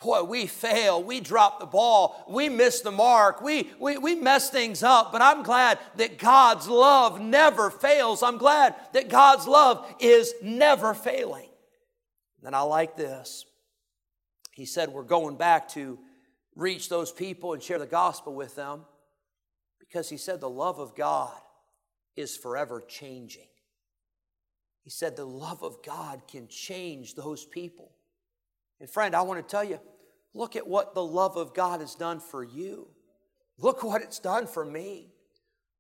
Boy, 0.03 0.22
we 0.25 0.46
fail. 0.46 1.03
We 1.03 1.20
drop 1.20 1.59
the 1.59 1.66
ball. 1.66 2.25
We 2.29 2.49
miss 2.49 2.81
the 2.81 2.92
mark. 2.92 3.40
We, 3.40 3.70
we, 3.81 3.96
we 3.99 4.14
mess 4.14 4.51
things 4.51 4.83
up. 4.83 5.11
But 5.11 5.22
I'm 5.22 5.42
glad 5.42 5.79
that 5.96 6.18
God's 6.18 6.68
love 6.68 7.20
never 7.20 7.70
fails. 7.70 8.22
I'm 8.22 8.37
glad 8.37 8.75
that 8.92 9.09
God's 9.09 9.49
love 9.49 9.87
is 9.99 10.35
never 10.42 10.92
failing. 10.92 11.49
And 12.44 12.55
I 12.55 12.61
like 12.61 12.96
this. 12.96 13.46
He 14.57 14.64
said, 14.64 14.88
We're 14.88 15.03
going 15.03 15.37
back 15.37 15.69
to 15.71 15.99
reach 16.55 16.88
those 16.88 17.12
people 17.12 17.53
and 17.53 17.62
share 17.62 17.79
the 17.79 17.87
gospel 17.87 18.35
with 18.35 18.57
them 18.57 18.87
because 19.79 20.09
he 20.09 20.16
said, 20.16 20.40
The 20.40 20.49
love 20.49 20.79
of 20.79 20.97
God 20.97 21.38
is 22.16 22.38
forever 22.38 22.81
changing. 22.81 23.49
He 24.83 24.88
said, 24.88 25.14
The 25.14 25.27
love 25.27 25.62
of 25.62 25.83
God 25.85 26.23
can 26.27 26.49
change 26.49 27.14
those 27.14 27.45
people. 27.45 27.92
And 28.81 28.88
friend, 28.88 29.14
I 29.14 29.21
want 29.21 29.47
to 29.47 29.51
tell 29.51 29.62
you, 29.62 29.79
look 30.33 30.57
at 30.57 30.66
what 30.66 30.95
the 30.95 31.05
love 31.05 31.37
of 31.37 31.53
God 31.53 31.83
has 31.83 31.95
done 31.95 32.19
for 32.19 32.42
you. 32.42 32.88
Look 33.59 33.83
what 33.83 34.01
it's 34.01 34.19
done 34.19 34.47
for 34.47 34.64
me. 34.64 35.12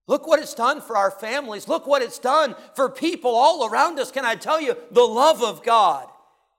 Look 0.06 0.26
what 0.26 0.38
it's 0.38 0.54
done 0.54 0.82
for 0.82 0.98
our 0.98 1.10
families. 1.10 1.66
Look 1.66 1.86
what 1.86 2.02
it's 2.02 2.18
done 2.18 2.54
for 2.74 2.90
people 2.90 3.34
all 3.34 3.66
around 3.66 3.98
us. 3.98 4.12
Can 4.12 4.26
I 4.26 4.34
tell 4.34 4.60
you, 4.60 4.76
the 4.90 5.02
love 5.02 5.42
of 5.42 5.62
God 5.62 6.08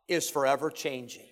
is 0.08 0.28
forever 0.28 0.72
changing. 0.72 1.28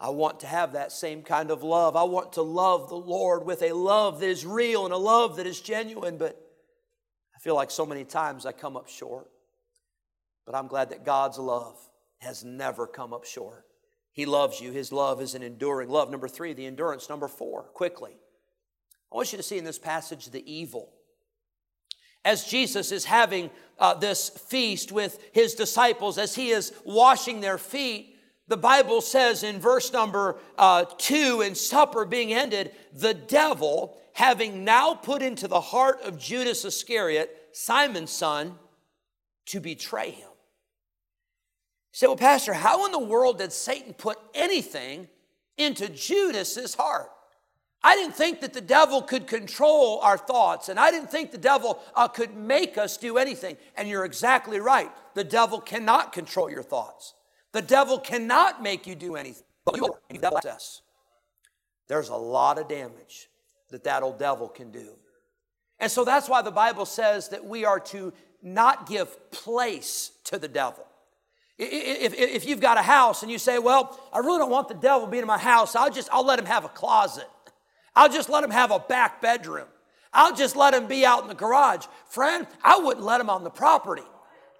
I 0.00 0.10
want 0.10 0.40
to 0.40 0.46
have 0.46 0.72
that 0.72 0.92
same 0.92 1.22
kind 1.22 1.50
of 1.50 1.62
love. 1.62 1.96
I 1.96 2.02
want 2.02 2.34
to 2.34 2.42
love 2.42 2.88
the 2.88 2.96
Lord 2.96 3.44
with 3.44 3.62
a 3.62 3.72
love 3.72 4.20
that 4.20 4.28
is 4.28 4.44
real 4.44 4.84
and 4.84 4.92
a 4.92 4.98
love 4.98 5.36
that 5.36 5.46
is 5.46 5.60
genuine, 5.60 6.18
but 6.18 6.40
I 7.34 7.38
feel 7.38 7.54
like 7.54 7.70
so 7.70 7.86
many 7.86 8.04
times 8.04 8.44
I 8.44 8.52
come 8.52 8.76
up 8.76 8.88
short. 8.88 9.30
But 10.46 10.54
I'm 10.54 10.66
glad 10.66 10.90
that 10.90 11.04
God's 11.04 11.38
love 11.38 11.78
has 12.18 12.44
never 12.44 12.86
come 12.86 13.12
up 13.12 13.24
short. 13.24 13.64
He 14.12 14.26
loves 14.26 14.60
you. 14.60 14.72
His 14.72 14.92
love 14.92 15.20
is 15.20 15.34
an 15.34 15.42
enduring 15.42 15.88
love. 15.88 16.10
Number 16.10 16.28
three, 16.28 16.52
the 16.52 16.66
endurance. 16.66 17.08
Number 17.08 17.28
four, 17.28 17.62
quickly. 17.74 18.12
I 19.12 19.16
want 19.16 19.32
you 19.32 19.36
to 19.36 19.42
see 19.42 19.58
in 19.58 19.64
this 19.64 19.78
passage 19.78 20.26
the 20.26 20.52
evil. 20.52 20.92
As 22.24 22.44
Jesus 22.44 22.90
is 22.90 23.04
having 23.04 23.50
uh, 23.78 23.94
this 23.94 24.28
feast 24.28 24.92
with 24.92 25.18
his 25.32 25.54
disciples, 25.54 26.16
as 26.16 26.34
he 26.34 26.50
is 26.50 26.72
washing 26.84 27.40
their 27.40 27.58
feet, 27.58 28.13
the 28.48 28.56
Bible 28.56 29.00
says 29.00 29.42
in 29.42 29.58
verse 29.58 29.92
number 29.92 30.36
uh, 30.58 30.84
two, 30.98 31.40
in 31.40 31.54
supper 31.54 32.04
being 32.04 32.32
ended, 32.32 32.72
the 32.92 33.14
devil, 33.14 33.96
having 34.12 34.64
now 34.64 34.94
put 34.94 35.22
into 35.22 35.48
the 35.48 35.60
heart 35.60 36.00
of 36.02 36.18
Judas 36.18 36.64
Iscariot, 36.64 37.48
Simon's 37.52 38.10
son, 38.10 38.56
to 39.46 39.60
betray 39.60 40.10
him 40.10 40.28
say, 41.94 42.08
well, 42.08 42.16
Pastor, 42.16 42.52
how 42.52 42.84
in 42.86 42.92
the 42.92 42.98
world 42.98 43.38
did 43.38 43.52
Satan 43.52 43.94
put 43.94 44.18
anything 44.34 45.08
into 45.56 45.88
Judas's 45.88 46.74
heart? 46.74 47.08
I 47.84 47.94
didn't 47.94 48.16
think 48.16 48.40
that 48.40 48.52
the 48.52 48.60
devil 48.60 49.00
could 49.00 49.28
control 49.28 50.00
our 50.00 50.18
thoughts, 50.18 50.68
and 50.68 50.80
I 50.80 50.90
didn't 50.90 51.10
think 51.10 51.30
the 51.30 51.38
devil 51.38 51.80
uh, 51.94 52.08
could 52.08 52.34
make 52.34 52.76
us 52.76 52.96
do 52.96 53.16
anything. 53.16 53.56
And 53.76 53.88
you're 53.88 54.04
exactly 54.04 54.58
right. 54.58 54.90
The 55.14 55.22
devil 55.22 55.60
cannot 55.60 56.12
control 56.12 56.50
your 56.50 56.62
thoughts. 56.62 57.14
The 57.54 57.62
devil 57.62 58.00
cannot 58.00 58.64
make 58.64 58.84
you 58.84 58.96
do 58.96 59.14
anything. 59.14 59.44
But 59.64 59.76
you 59.76 59.94
access. 60.22 60.82
There's 61.86 62.08
a 62.08 62.16
lot 62.16 62.58
of 62.58 62.66
damage 62.66 63.28
that 63.70 63.84
that 63.84 64.02
old 64.02 64.18
devil 64.18 64.48
can 64.48 64.72
do. 64.72 64.90
And 65.78 65.90
so 65.90 66.04
that's 66.04 66.28
why 66.28 66.42
the 66.42 66.50
Bible 66.50 66.84
says 66.84 67.28
that 67.28 67.44
we 67.44 67.64
are 67.64 67.78
to 67.78 68.12
not 68.42 68.88
give 68.88 69.30
place 69.30 70.10
to 70.24 70.36
the 70.36 70.48
devil. 70.48 70.84
If, 71.56 72.14
if 72.14 72.44
you've 72.44 72.60
got 72.60 72.76
a 72.76 72.82
house 72.82 73.22
and 73.22 73.30
you 73.30 73.38
say, 73.38 73.60
well, 73.60 74.00
I 74.12 74.18
really 74.18 74.38
don't 74.38 74.50
want 74.50 74.66
the 74.66 74.74
devil 74.74 75.06
being 75.06 75.22
in 75.22 75.28
my 75.28 75.38
house, 75.38 75.76
I'll 75.76 75.92
just, 75.92 76.08
I'll 76.10 76.26
let 76.26 76.40
him 76.40 76.46
have 76.46 76.64
a 76.64 76.68
closet. 76.68 77.28
I'll 77.94 78.10
just 78.10 78.28
let 78.28 78.42
him 78.42 78.50
have 78.50 78.72
a 78.72 78.80
back 78.80 79.22
bedroom. 79.22 79.68
I'll 80.12 80.34
just 80.34 80.56
let 80.56 80.74
him 80.74 80.88
be 80.88 81.06
out 81.06 81.22
in 81.22 81.28
the 81.28 81.34
garage. 81.34 81.86
Friend, 82.08 82.48
I 82.64 82.78
wouldn't 82.78 83.06
let 83.06 83.20
him 83.20 83.30
on 83.30 83.44
the 83.44 83.50
property. 83.50 84.02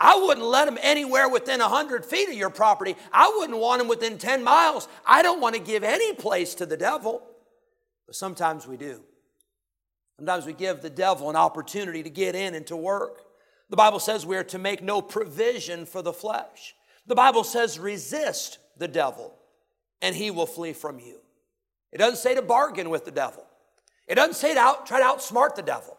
I 0.01 0.19
wouldn't 0.19 0.47
let 0.47 0.69
him 0.69 0.79
anywhere 0.83 1.29
within 1.29 1.61
100 1.61 2.05
feet 2.05 2.29
of 2.29 2.35
your 2.35 2.51
property. 2.51 2.97
I 3.13 3.33
wouldn't 3.39 3.59
want 3.59 3.81
him 3.81 3.89
within 3.89 4.19
10 4.19 4.43
miles. 4.43 4.89
I 5.07 5.23
don't 5.23 5.41
want 5.41 5.55
to 5.55 5.61
give 5.61 5.85
any 5.85 6.13
place 6.15 6.55
to 6.57 6.67
the 6.67 6.77
devil. 6.77 7.23
But 8.07 8.17
sometimes 8.17 8.67
we 8.67 8.77
do. 8.77 9.03
Sometimes 10.17 10.47
we 10.47 10.53
give 10.53 10.81
the 10.81 10.91
devil 10.91 11.31
an 11.31 11.37
opportunity 11.37 12.03
to 12.03 12.11
get 12.11 12.35
in 12.35 12.55
and 12.55 12.67
to 12.67 12.77
work. 12.77 13.21
The 13.71 13.77
Bible 13.77 13.99
says 13.99 14.27
we 14.27 14.37
are 14.37 14.45
to 14.45 14.59
make 14.59 14.83
no 14.83 15.01
provision 15.01 15.87
for 15.87 16.03
the 16.03 16.13
flesh. 16.13 16.75
The 17.07 17.15
Bible 17.15 17.45
says, 17.45 17.79
resist 17.79 18.59
the 18.77 18.89
devil 18.89 19.35
and 20.01 20.15
he 20.15 20.31
will 20.31 20.47
flee 20.47 20.73
from 20.73 20.99
you. 20.99 21.19
It 21.93 21.99
doesn't 21.99 22.19
say 22.19 22.35
to 22.35 22.43
bargain 22.43 22.91
with 22.91 23.05
the 23.05 23.11
devil. 23.11 23.47
It 24.07 24.17
doesn't 24.17 24.35
say 24.35 24.55
to 24.55 24.61
out, 24.61 24.87
try 24.87 24.99
to 25.01 25.07
outsmart 25.07 25.55
the 25.55 25.63
devil. 25.63 25.97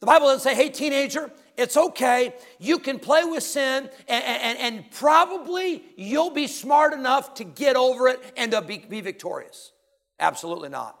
The 0.00 0.06
Bible 0.06 0.26
doesn't 0.26 0.42
say, 0.42 0.54
hey, 0.54 0.70
teenager, 0.70 1.30
it's 1.58 1.76
okay. 1.76 2.34
You 2.60 2.78
can 2.78 3.00
play 3.00 3.24
with 3.24 3.42
sin, 3.42 3.90
and, 4.06 4.24
and, 4.24 4.58
and 4.58 4.90
probably 4.92 5.82
you'll 5.96 6.30
be 6.30 6.46
smart 6.46 6.94
enough 6.94 7.34
to 7.34 7.44
get 7.44 7.74
over 7.74 8.06
it 8.06 8.20
and 8.36 8.52
to 8.52 8.62
be, 8.62 8.78
be 8.78 9.00
victorious. 9.00 9.72
Absolutely 10.20 10.68
not. 10.68 10.96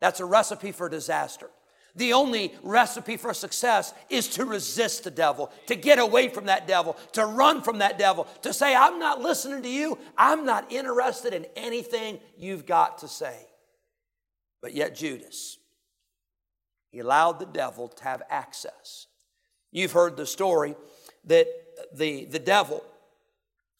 That's 0.00 0.18
a 0.18 0.24
recipe 0.24 0.72
for 0.72 0.88
disaster. 0.88 1.48
The 1.94 2.12
only 2.12 2.52
recipe 2.64 3.16
for 3.16 3.32
success 3.32 3.94
is 4.10 4.26
to 4.30 4.44
resist 4.44 5.04
the 5.04 5.12
devil, 5.12 5.52
to 5.66 5.76
get 5.76 6.00
away 6.00 6.28
from 6.28 6.46
that 6.46 6.66
devil, 6.66 6.96
to 7.12 7.24
run 7.24 7.62
from 7.62 7.78
that 7.78 7.96
devil, 7.96 8.26
to 8.42 8.52
say, 8.52 8.74
I'm 8.74 8.98
not 8.98 9.20
listening 9.22 9.62
to 9.62 9.68
you. 9.68 9.96
I'm 10.18 10.44
not 10.44 10.72
interested 10.72 11.32
in 11.34 11.46
anything 11.54 12.18
you've 12.36 12.66
got 12.66 12.98
to 12.98 13.08
say. 13.08 13.46
But 14.60 14.74
yet, 14.74 14.96
Judas, 14.96 15.56
he 16.90 16.98
allowed 16.98 17.38
the 17.38 17.46
devil 17.46 17.86
to 17.86 18.02
have 18.02 18.22
access. 18.28 19.06
You've 19.74 19.92
heard 19.92 20.16
the 20.16 20.24
story 20.24 20.76
that 21.24 21.48
the, 21.92 22.26
the 22.26 22.38
devil 22.38 22.82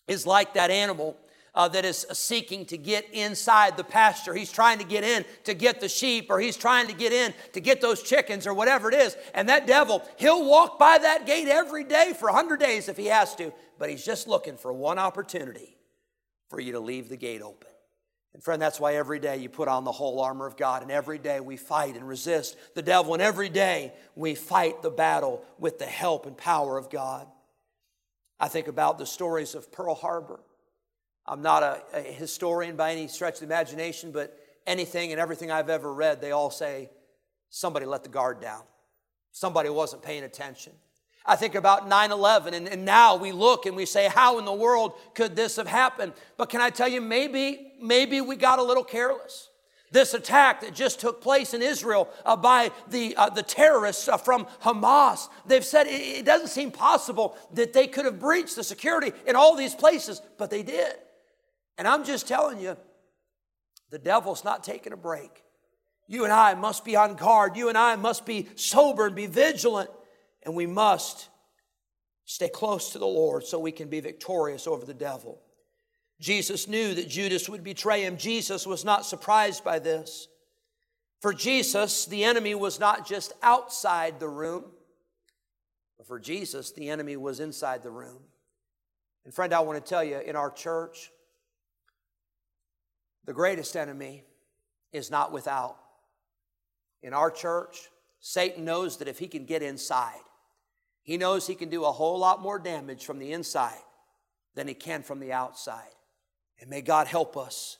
is 0.09 0.27
like 0.27 0.55
that 0.55 0.73
animal 0.73 1.17
uh, 1.55 1.69
that 1.69 1.85
is 1.85 2.05
seeking 2.13 2.67
to 2.67 2.77
get 2.77 3.09
inside 3.13 3.77
the 3.77 3.85
pasture. 3.85 4.35
He's 4.35 4.51
trying 4.51 4.79
to 4.79 4.85
get 4.85 5.05
in 5.05 5.25
to 5.45 5.55
get 5.55 5.81
the 5.81 5.89
sheep, 5.89 6.27
or 6.31 6.41
he's 6.41 6.57
trying 6.57 6.89
to 6.89 6.93
get 6.93 7.13
in 7.13 7.33
to 7.53 7.61
get 7.61 7.81
those 7.81 8.03
chickens, 8.03 8.45
or 8.45 8.55
whatever 8.55 8.89
it 8.89 8.95
is. 8.95 9.17
And 9.35 9.49
that 9.49 9.69
devil, 9.69 10.03
he'll 10.17 10.45
walk 10.45 10.81
by 10.81 10.99
that 10.99 11.27
gate 11.27 11.47
every 11.47 11.85
day 11.85 12.13
for 12.19 12.27
100 12.27 12.59
days 12.59 12.89
if 12.89 12.97
he 12.97 13.07
has 13.07 13.37
to, 13.37 13.53
but 13.79 13.89
he's 13.89 14.05
just 14.05 14.27
looking 14.27 14.57
for 14.57 14.73
one 14.73 14.99
opportunity 14.99 15.77
for 16.51 16.59
you 16.59 16.73
to 16.73 16.81
leave 16.81 17.09
the 17.09 17.17
gate 17.17 17.41
open. 17.41 17.69
And 18.35 18.43
friend, 18.43 18.61
that's 18.61 18.81
why 18.81 18.97
every 18.97 19.21
day 19.21 19.37
you 19.37 19.49
put 19.49 19.69
on 19.69 19.85
the 19.85 19.93
whole 19.93 20.21
armor 20.21 20.47
of 20.47 20.57
God, 20.57 20.83
and 20.83 20.91
every 20.91 21.19
day 21.19 21.39
we 21.39 21.57
fight 21.57 21.95
and 21.95 22.07
resist 22.07 22.57
the 22.75 22.83
devil, 22.83 23.15
and 23.15 23.23
every 23.23 23.49
day 23.49 23.93
we 24.17 24.35
fight 24.35 24.83
the 24.83 24.91
battle 24.91 25.45
with 25.59 25.79
the 25.79 25.87
help 25.87 26.27
and 26.27 26.37
power 26.37 26.77
of 26.77 26.91
God. 26.91 27.29
I 28.41 28.49
think 28.49 28.67
about 28.67 28.99
the 28.99 29.07
stories 29.07 29.55
of 29.55 29.71
Pearl 29.71 29.95
Harbor. 29.95 30.41
I'm 31.27 31.43
not 31.43 31.63
a, 31.63 31.83
a, 31.95 32.03
historian 32.03 32.77
by 32.77 32.93
any 32.93 33.07
stretch 33.07 33.35
of 33.35 33.41
the 33.41 33.47
imagination, 33.47 34.11
but 34.11 34.37
anything 34.67 35.13
and 35.13 35.21
everything 35.21 35.51
I've 35.51 35.71
ever 35.71 35.95
read, 35.95 36.21
they 36.21 36.33
all 36.33 36.51
say 36.51 36.91
somebody 37.51 37.87
let 37.87 38.03
the 38.03 38.11
guard 38.11 38.41
down. 38.41 38.63
Somebody 39.31 39.71
wasn't 39.71 40.03
paying 40.03 40.25
attention. 40.25 40.73
I 41.27 41.37
think 41.37 41.55
about 41.55 41.89
9 41.89 42.13
11, 42.13 42.55
and, 42.55 42.85
now 42.85 43.17
we 43.17 43.33
look 43.33 43.65
and 43.65 43.75
we 43.75 43.87
say, 43.87 44.09
How 44.09 44.39
in 44.39 44.45
the 44.45 44.53
world 44.53 44.93
could 45.15 45.35
this 45.35 45.57
have 45.57 45.67
happened? 45.67 46.13
But 46.37 46.51
can 46.51 46.61
I 46.61 46.71
tell 46.71 46.89
you, 46.89 47.01
maybe, 47.01 47.73
maybe 47.81 48.21
we 48.21 48.37
got 48.37 48.59
a 48.59 48.63
little 48.63 48.85
careless. 48.85 49.49
This 49.91 50.13
attack 50.13 50.61
that 50.61 50.75
just 50.75 51.01
took 51.01 51.23
place 51.23 51.55
in 51.55 51.63
Israel 51.63 52.11
uh, 52.27 52.37
by 52.37 52.73
the, 52.89 53.15
uh, 53.17 53.31
the 53.31 53.45
terrorists 53.45 54.09
uh, 54.09 54.17
from 54.17 54.47
Hamas, 54.63 55.29
they've 55.47 55.65
said 55.65 55.87
it, 55.87 56.01
it 56.01 56.25
doesn't 56.25 56.49
seem 56.49 56.73
possible 56.73 57.37
that 57.53 57.73
they 57.73 57.87
could 57.87 58.05
have 58.05 58.19
breached 58.19 58.57
the 58.57 58.65
security 58.65 59.13
in 59.25 59.37
all 59.37 59.55
these 59.55 59.75
places, 59.75 60.21
but 60.37 60.51
they 60.51 60.63
did. 60.65 60.95
And 61.79 61.87
I'm 61.87 62.05
just 62.05 62.27
telling 62.27 62.61
you, 62.61 62.77
the 63.91 63.99
devil's 63.99 64.45
not 64.45 64.65
taking 64.65 64.93
a 64.93 64.97
break. 64.97 65.45
You 66.07 66.25
and 66.25 66.33
I 66.33 66.55
must 66.55 66.85
be 66.85 66.97
on 66.97 67.15
guard. 67.15 67.57
You 67.57 67.69
and 67.69 67.79
I 67.79 67.97
must 67.97 68.27
be 68.27 68.49
sober 68.57 69.07
and 69.07 69.15
be 69.15 69.27
vigilant. 69.27 69.91
And 70.45 70.55
we 70.55 70.67
must 70.67 71.29
stay 72.25 72.49
close 72.49 72.91
to 72.93 72.99
the 72.99 73.07
Lord 73.07 73.45
so 73.45 73.59
we 73.59 73.73
can 73.73 73.89
be 73.89 74.01
victorious 74.01 74.67
over 74.67 74.85
the 74.85 74.95
devil. 74.95 75.41
Jesus 76.21 76.69
knew 76.69 76.95
that 76.95 77.09
Judas 77.09 77.49
would 77.49 77.65
betray 77.65 78.03
him. 78.03 78.17
Jesus 78.17 78.67
was 78.67 78.85
not 78.85 79.05
surprised 79.05 79.65
by 79.65 79.79
this. 79.79 80.29
For 81.21 81.33
Jesus, 81.33 82.05
the 82.05 82.25
enemy 82.25 82.55
was 82.55 82.79
not 82.79 83.07
just 83.07 83.33
outside 83.43 84.21
the 84.21 84.29
room, 84.29 84.65
but 85.97 86.07
for 86.07 86.21
Jesus, 86.21 86.71
the 86.73 86.89
enemy 86.91 87.17
was 87.17 87.41
inside 87.41 87.83
the 87.83 87.91
room. 87.91 88.19
And 89.25 89.33
friend, 89.33 89.55
I 89.55 89.61
want 89.61 89.83
to 89.83 89.89
tell 89.89 90.05
you, 90.05 90.19
in 90.19 90.37
our 90.37 90.51
church, 90.51 91.11
the 93.25 93.33
greatest 93.33 93.75
enemy 93.75 94.25
is 94.93 95.11
not 95.11 95.33
without. 95.33 95.77
In 97.03 97.15
our 97.15 97.31
church, 97.31 97.89
Satan 98.21 98.65
knows 98.65 98.99
that 98.99 99.09
if 99.09 99.19
he 99.19 99.27
can 99.27 99.47
get 99.47 99.63
inside, 99.63 100.21
he 101.05 101.19
knows 101.19 101.47
he 101.47 101.55
can 101.55 101.69
do 101.69 101.85
a 101.85 101.93
whole 101.93 102.19
lot 102.19 102.43
more 102.43 102.59
damage 102.59 103.05
from 103.05 103.19
the 103.19 103.33
inside 103.33 103.79
than 104.55 104.67
he 104.67 104.75
can 104.75 105.03
from 105.03 105.21
the 105.21 105.33
outside. 105.33 105.95
And 106.61 106.71
may 106.71 106.81
God 106.81 107.07
help 107.07 107.37
us 107.37 107.79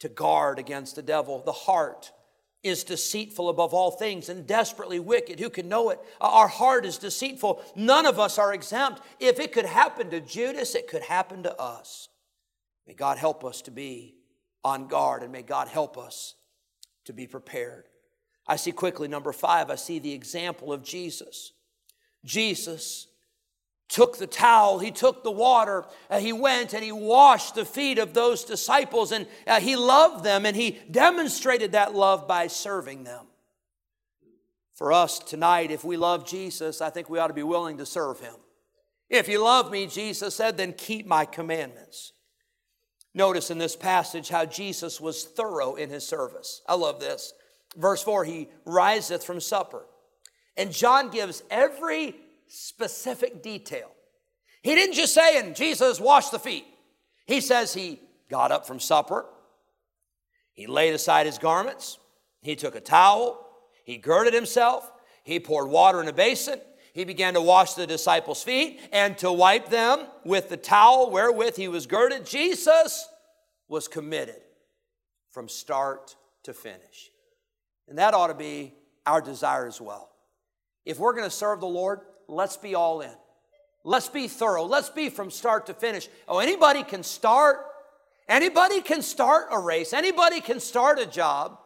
to 0.00 0.08
guard 0.08 0.58
against 0.58 0.96
the 0.96 1.02
devil. 1.02 1.42
The 1.44 1.52
heart 1.52 2.10
is 2.62 2.82
deceitful 2.82 3.48
above 3.48 3.74
all 3.74 3.90
things 3.90 4.28
and 4.28 4.46
desperately 4.46 4.98
wicked. 4.98 5.38
Who 5.38 5.50
can 5.50 5.68
know 5.68 5.90
it? 5.90 6.00
Uh, 6.20 6.30
our 6.30 6.48
heart 6.48 6.86
is 6.86 6.96
deceitful. 6.96 7.62
None 7.76 8.06
of 8.06 8.18
us 8.18 8.38
are 8.38 8.54
exempt. 8.54 9.02
If 9.20 9.38
it 9.38 9.52
could 9.52 9.66
happen 9.66 10.10
to 10.10 10.20
Judas, 10.20 10.74
it 10.74 10.88
could 10.88 11.02
happen 11.02 11.42
to 11.42 11.60
us. 11.60 12.08
May 12.86 12.94
God 12.94 13.18
help 13.18 13.44
us 13.44 13.62
to 13.62 13.70
be 13.70 14.14
on 14.64 14.86
guard 14.86 15.22
and 15.22 15.32
may 15.32 15.42
God 15.42 15.68
help 15.68 15.98
us 15.98 16.36
to 17.04 17.12
be 17.12 17.26
prepared. 17.26 17.84
I 18.46 18.56
see 18.56 18.72
quickly, 18.72 19.08
number 19.08 19.32
five, 19.32 19.70
I 19.70 19.74
see 19.74 19.98
the 19.98 20.12
example 20.12 20.72
of 20.72 20.82
Jesus. 20.82 21.52
Jesus 22.24 23.08
took 23.88 24.16
the 24.16 24.26
towel, 24.26 24.78
he 24.78 24.90
took 24.90 25.22
the 25.22 25.30
water, 25.30 25.84
uh, 26.08 26.18
he 26.18 26.32
went 26.32 26.72
and 26.72 26.82
he 26.82 26.92
washed 26.92 27.54
the 27.54 27.64
feet 27.64 27.98
of 27.98 28.14
those 28.14 28.42
disciples, 28.42 29.12
and 29.12 29.26
uh, 29.46 29.60
he 29.60 29.76
loved 29.76 30.24
them, 30.24 30.46
and 30.46 30.56
he 30.56 30.78
demonstrated 30.90 31.72
that 31.72 31.94
love 31.94 32.26
by 32.26 32.46
serving 32.46 33.04
them. 33.04 33.26
For 34.74 34.92
us 34.92 35.18
tonight, 35.18 35.70
if 35.70 35.84
we 35.84 35.98
love 35.98 36.26
Jesus, 36.26 36.80
I 36.80 36.88
think 36.88 37.10
we 37.10 37.18
ought 37.18 37.28
to 37.28 37.34
be 37.34 37.42
willing 37.42 37.78
to 37.78 37.86
serve 37.86 38.18
him. 38.18 38.34
If 39.10 39.28
you 39.28 39.44
love 39.44 39.70
me, 39.70 39.86
Jesus 39.86 40.34
said, 40.34 40.56
then 40.56 40.72
keep 40.72 41.06
my 41.06 41.26
commandments. 41.26 42.14
Notice 43.14 43.50
in 43.50 43.58
this 43.58 43.76
passage 43.76 44.30
how 44.30 44.46
Jesus 44.46 45.00
was 45.00 45.24
thorough 45.24 45.74
in 45.74 45.90
his 45.90 46.06
service. 46.06 46.62
I 46.66 46.76
love 46.76 46.98
this. 46.98 47.34
Verse 47.76 48.02
4 48.02 48.24
He 48.24 48.48
riseth 48.64 49.22
from 49.22 49.40
supper. 49.40 49.84
And 50.56 50.72
John 50.72 51.10
gives 51.10 51.42
every 51.50 52.16
specific 52.46 53.42
detail. 53.42 53.90
He 54.62 54.74
didn't 54.74 54.94
just 54.94 55.14
say, 55.14 55.38
and 55.38 55.56
Jesus 55.56 56.00
washed 56.00 56.30
the 56.30 56.38
feet. 56.38 56.66
He 57.26 57.40
says 57.40 57.72
he 57.72 58.00
got 58.30 58.52
up 58.52 58.66
from 58.66 58.80
supper, 58.80 59.26
he 60.52 60.66
laid 60.66 60.94
aside 60.94 61.26
his 61.26 61.38
garments, 61.38 61.98
he 62.42 62.56
took 62.56 62.74
a 62.74 62.80
towel, 62.80 63.46
he 63.84 63.96
girded 63.96 64.34
himself, 64.34 64.90
he 65.24 65.40
poured 65.40 65.68
water 65.68 66.00
in 66.00 66.08
a 66.08 66.12
basin, 66.12 66.60
he 66.92 67.04
began 67.04 67.34
to 67.34 67.40
wash 67.40 67.74
the 67.74 67.86
disciples' 67.86 68.42
feet 68.42 68.80
and 68.92 69.16
to 69.18 69.32
wipe 69.32 69.68
them 69.70 70.06
with 70.24 70.48
the 70.48 70.56
towel 70.56 71.10
wherewith 71.10 71.56
he 71.56 71.68
was 71.68 71.86
girded. 71.86 72.26
Jesus 72.26 73.08
was 73.68 73.88
committed 73.88 74.42
from 75.30 75.48
start 75.48 76.16
to 76.42 76.52
finish. 76.52 77.10
And 77.88 77.98
that 77.98 78.12
ought 78.12 78.26
to 78.26 78.34
be 78.34 78.74
our 79.06 79.22
desire 79.22 79.66
as 79.66 79.80
well. 79.80 80.11
If 80.84 80.98
we're 80.98 81.12
going 81.12 81.24
to 81.24 81.30
serve 81.30 81.60
the 81.60 81.66
Lord, 81.66 82.00
let's 82.28 82.56
be 82.56 82.74
all 82.74 83.00
in. 83.00 83.14
Let's 83.84 84.08
be 84.08 84.28
thorough. 84.28 84.64
Let's 84.64 84.90
be 84.90 85.08
from 85.08 85.30
start 85.30 85.66
to 85.66 85.74
finish. 85.74 86.08
Oh, 86.28 86.38
anybody 86.38 86.82
can 86.82 87.02
start. 87.02 87.66
Anybody 88.28 88.80
can 88.80 89.02
start 89.02 89.48
a 89.50 89.58
race. 89.58 89.92
Anybody 89.92 90.40
can 90.40 90.60
start 90.60 90.98
a 90.98 91.06
job. 91.06 91.58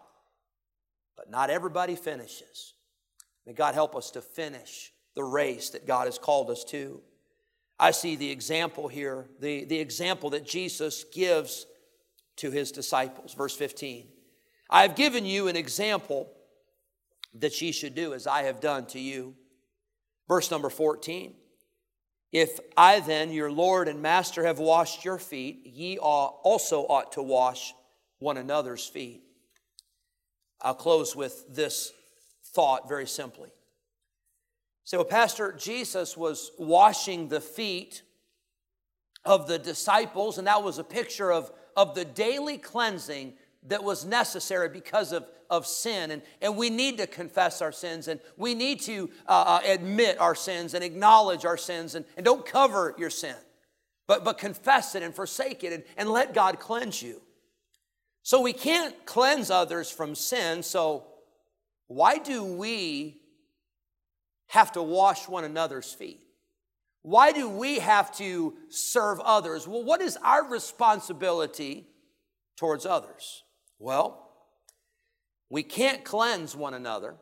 But 1.17 1.31
not 1.31 1.51
everybody 1.51 1.95
finishes. 1.95 2.75
May 3.47 3.53
God 3.53 3.75
help 3.75 3.95
us 3.95 4.11
to 4.13 4.21
finish 4.21 4.93
the 5.15 5.25
race 5.25 5.71
that 5.71 5.87
God 5.87 6.07
has 6.07 6.19
called 6.19 6.51
us 6.51 6.65
to. 6.65 7.01
I 7.79 7.91
see 7.91 8.17
the 8.17 8.31
example 8.31 8.89
here, 8.89 9.29
the, 9.41 9.65
the 9.65 9.79
example 9.79 10.31
that 10.31 10.47
Jesus 10.47 11.05
gives 11.13 11.67
to 12.37 12.51
his 12.51 12.73
disciples. 12.73 13.35
Verse 13.35 13.55
15 13.57 14.07
I 14.69 14.83
have 14.83 14.97
given 14.97 15.25
you 15.25 15.49
an 15.49 15.57
example 15.57 16.29
that 17.41 17.61
ye 17.61 17.73
should 17.73 17.95
do 17.95 18.15
as 18.15 18.27
I 18.27 18.43
have 18.43 18.61
done 18.61 18.87
to 18.87 19.01
you. 19.01 19.35
Verse 20.29 20.51
number 20.51 20.71
14 20.71 21.35
If 22.33 22.59
I 22.77 23.01
then, 23.01 23.33
your 23.33 23.51
Lord 23.51 23.89
and 23.89 24.03
Master, 24.03 24.45
have 24.45 24.59
washed 24.59 25.05
your 25.05 25.19
feet, 25.19 25.67
ye 25.67 25.99
also 25.99 26.83
ought 26.83 27.13
to 27.13 27.23
wash 27.23 27.75
one 28.19 28.37
another's 28.37 28.87
feet. 28.87 29.23
I'll 30.61 30.75
close 30.75 31.15
with 31.15 31.55
this 31.55 31.93
thought 32.45 32.89
very 32.89 33.07
simply. 33.07 33.51
So, 34.85 35.03
Pastor, 35.05 35.53
Jesus 35.53 36.17
was 36.17 36.53
washing 36.59 37.29
the 37.29 37.41
feet 37.41 38.03
of 39.25 39.49
the 39.49 39.59
disciples, 39.59 40.39
and 40.39 40.47
that 40.47 40.63
was 40.63 40.79
a 40.79 40.85
picture 40.85 41.33
of, 41.33 41.51
of 41.77 41.95
the 41.95 42.05
daily 42.05 42.57
cleansing 42.57 43.35
that 43.69 43.83
was 43.83 44.05
necessary 44.05 44.69
because 44.69 45.13
of, 45.13 45.27
of 45.51 45.67
sin. 45.67 46.11
And, 46.11 46.23
and 46.41 46.57
we 46.57 46.71
need 46.71 46.99
to 46.99 47.07
confess 47.07 47.63
our 47.63 47.73
sins 47.73 48.09
and 48.09 48.21
we 48.37 48.55
need 48.55 48.81
to 48.83 49.11
uh, 49.29 49.45
uh, 49.47 49.61
admit 49.67 50.21
our 50.21 50.35
sins 50.35 50.75
and 50.75 50.85
acknowledge 50.85 51.45
our 51.45 51.57
sins 51.57 51.95
and, 51.95 52.05
and 52.17 52.25
don't 52.25 52.45
cover 52.45 52.95
your 52.99 53.11
sin, 53.11 53.37
but, 54.07 54.25
but 54.25 54.39
confess 54.39 54.95
it 54.95 55.03
and 55.03 55.15
forsake 55.15 55.65
it 55.65 55.73
and, 55.73 55.85
and 55.97 56.11
let 56.11 56.35
God 56.35 56.59
cleanse 56.61 57.03
you. 57.03 57.21
So 58.23 58.41
we 58.41 58.53
can't 58.53 59.07
cleanse 59.07 59.51
others 59.51 59.91
from 59.91 60.15
sin. 60.15 60.63
So 60.63 61.05
why 61.87 62.19
do 62.19 62.45
we 62.45 63.21
have 64.49 64.73
to 64.73 64.83
wash 64.83 65.29
one 65.29 65.45
another's 65.45 65.93
feet? 65.93 66.23
Why 67.03 67.31
do 67.31 67.49
we 67.49 67.79
have 67.79 68.17
to 68.17 68.55
serve 68.69 69.21
others? 69.21 69.69
Well, 69.69 69.85
what 69.85 70.01
is 70.01 70.19
our 70.25 70.45
responsibility 70.49 71.87
towards 72.57 72.85
others? 72.85 73.45
Well, 73.79 74.23
we 75.49 75.63
can't 75.63 76.05
cleanse 76.05 76.57
one 76.57 76.75
another. 76.75 77.15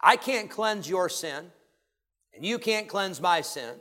I 0.00 0.16
can't 0.16 0.50
cleanse 0.50 0.88
your 0.88 1.08
sin, 1.08 1.52
and 2.34 2.44
you 2.44 2.58
can't 2.58 2.88
cleanse 2.88 3.20
my 3.20 3.42
sin. 3.42 3.74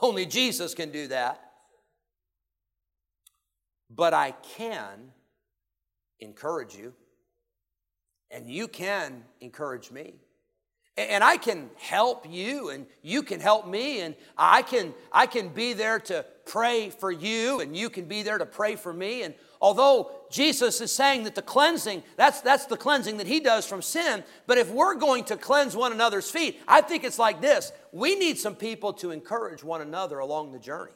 Only 0.00 0.26
Jesus 0.26 0.74
can 0.74 0.92
do 0.92 1.08
that. 1.08 1.40
But 3.90 4.14
I 4.14 4.32
can 4.56 5.12
encourage 6.20 6.74
you, 6.74 6.94
and 8.30 8.48
you 8.48 8.68
can 8.68 9.24
encourage 9.40 9.90
me. 9.90 10.14
And 10.98 11.22
I 11.22 11.36
can 11.36 11.68
help 11.76 12.26
you, 12.28 12.70
and 12.70 12.86
you 13.02 13.22
can 13.22 13.38
help 13.38 13.66
me, 13.66 14.00
and 14.00 14.14
I 14.38 14.62
can, 14.62 14.94
I 15.12 15.26
can 15.26 15.50
be 15.50 15.74
there 15.74 16.00
to 16.00 16.24
pray 16.46 16.88
for 16.88 17.12
you, 17.12 17.60
and 17.60 17.76
you 17.76 17.90
can 17.90 18.06
be 18.06 18.22
there 18.22 18.38
to 18.38 18.46
pray 18.46 18.76
for 18.76 18.94
me. 18.94 19.22
And 19.22 19.34
although 19.60 20.10
Jesus 20.30 20.80
is 20.80 20.92
saying 20.92 21.24
that 21.24 21.34
the 21.34 21.42
cleansing, 21.42 22.02
that's, 22.16 22.40
that's 22.40 22.66
the 22.66 22.76
cleansing 22.76 23.18
that 23.18 23.26
he 23.26 23.40
does 23.40 23.66
from 23.66 23.82
sin. 23.82 24.24
But 24.46 24.58
if 24.58 24.70
we're 24.70 24.94
going 24.94 25.24
to 25.24 25.36
cleanse 25.36 25.76
one 25.76 25.92
another's 25.92 26.30
feet, 26.30 26.60
I 26.66 26.80
think 26.80 27.04
it's 27.04 27.18
like 27.18 27.40
this 27.40 27.72
we 27.92 28.16
need 28.16 28.38
some 28.38 28.54
people 28.54 28.92
to 28.94 29.10
encourage 29.10 29.62
one 29.62 29.80
another 29.80 30.18
along 30.18 30.52
the 30.52 30.58
journey. 30.58 30.92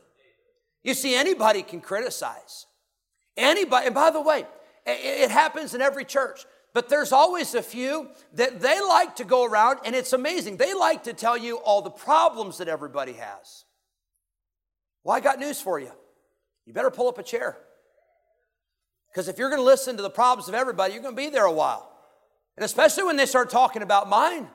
You 0.83 0.95
see, 0.95 1.15
anybody 1.15 1.63
can 1.63 1.81
criticize. 1.81 2.67
Anybody, 3.37 3.87
and 3.87 3.95
by 3.95 4.11
the 4.11 4.21
way, 4.21 4.47
it 4.87 5.31
happens 5.31 5.75
in 5.75 5.81
every 5.81 6.05
church. 6.05 6.45
But 6.73 6.89
there's 6.89 7.13
always 7.13 7.55
a 7.55 7.63
few 7.63 8.09
that 8.35 8.61
they 8.61 8.81
like 8.81 9.17
to 9.17 9.25
go 9.25 9.45
around, 9.45 9.81
and 9.85 9.95
it's 9.95 10.13
amazing. 10.13 10.57
They 10.57 10.73
like 10.73 11.05
to 11.05 11.13
tell 11.13 11.37
you 11.37 11.57
all 11.57 11.83
the 11.83 11.91
problems 11.91 12.59
that 12.59 12.69
everybody 12.69 13.15
has. 13.15 13.65
Well, 15.03 15.17
I 15.17 15.21
got 15.21 15.39
news 15.39 15.61
for 15.61 15.81
you. 15.81 15.91
You 16.67 16.73
better 16.73 16.91
pull 16.91 17.09
up 17.09 17.19
a 17.19 17.23
chair. 17.23 17.59
Because 19.11 19.29
if 19.29 19.39
you're 19.39 19.51
going 19.51 19.61
to 19.61 19.65
listen 19.67 19.97
to 19.97 20.03
the 20.03 20.11
problems 20.11 20.49
of 20.49 20.55
everybody, 20.55 20.95
you're 20.95 21.03
going 21.03 21.17
to 21.17 21.21
be 21.21 21.29
there 21.31 21.45
a 21.45 21.53
while. 21.53 21.91
And 22.57 22.65
especially 22.65 23.05
when 23.05 23.17
they 23.17 23.27
start 23.27 23.51
talking 23.51 23.83
about 23.83 24.09
mine. 24.09 24.49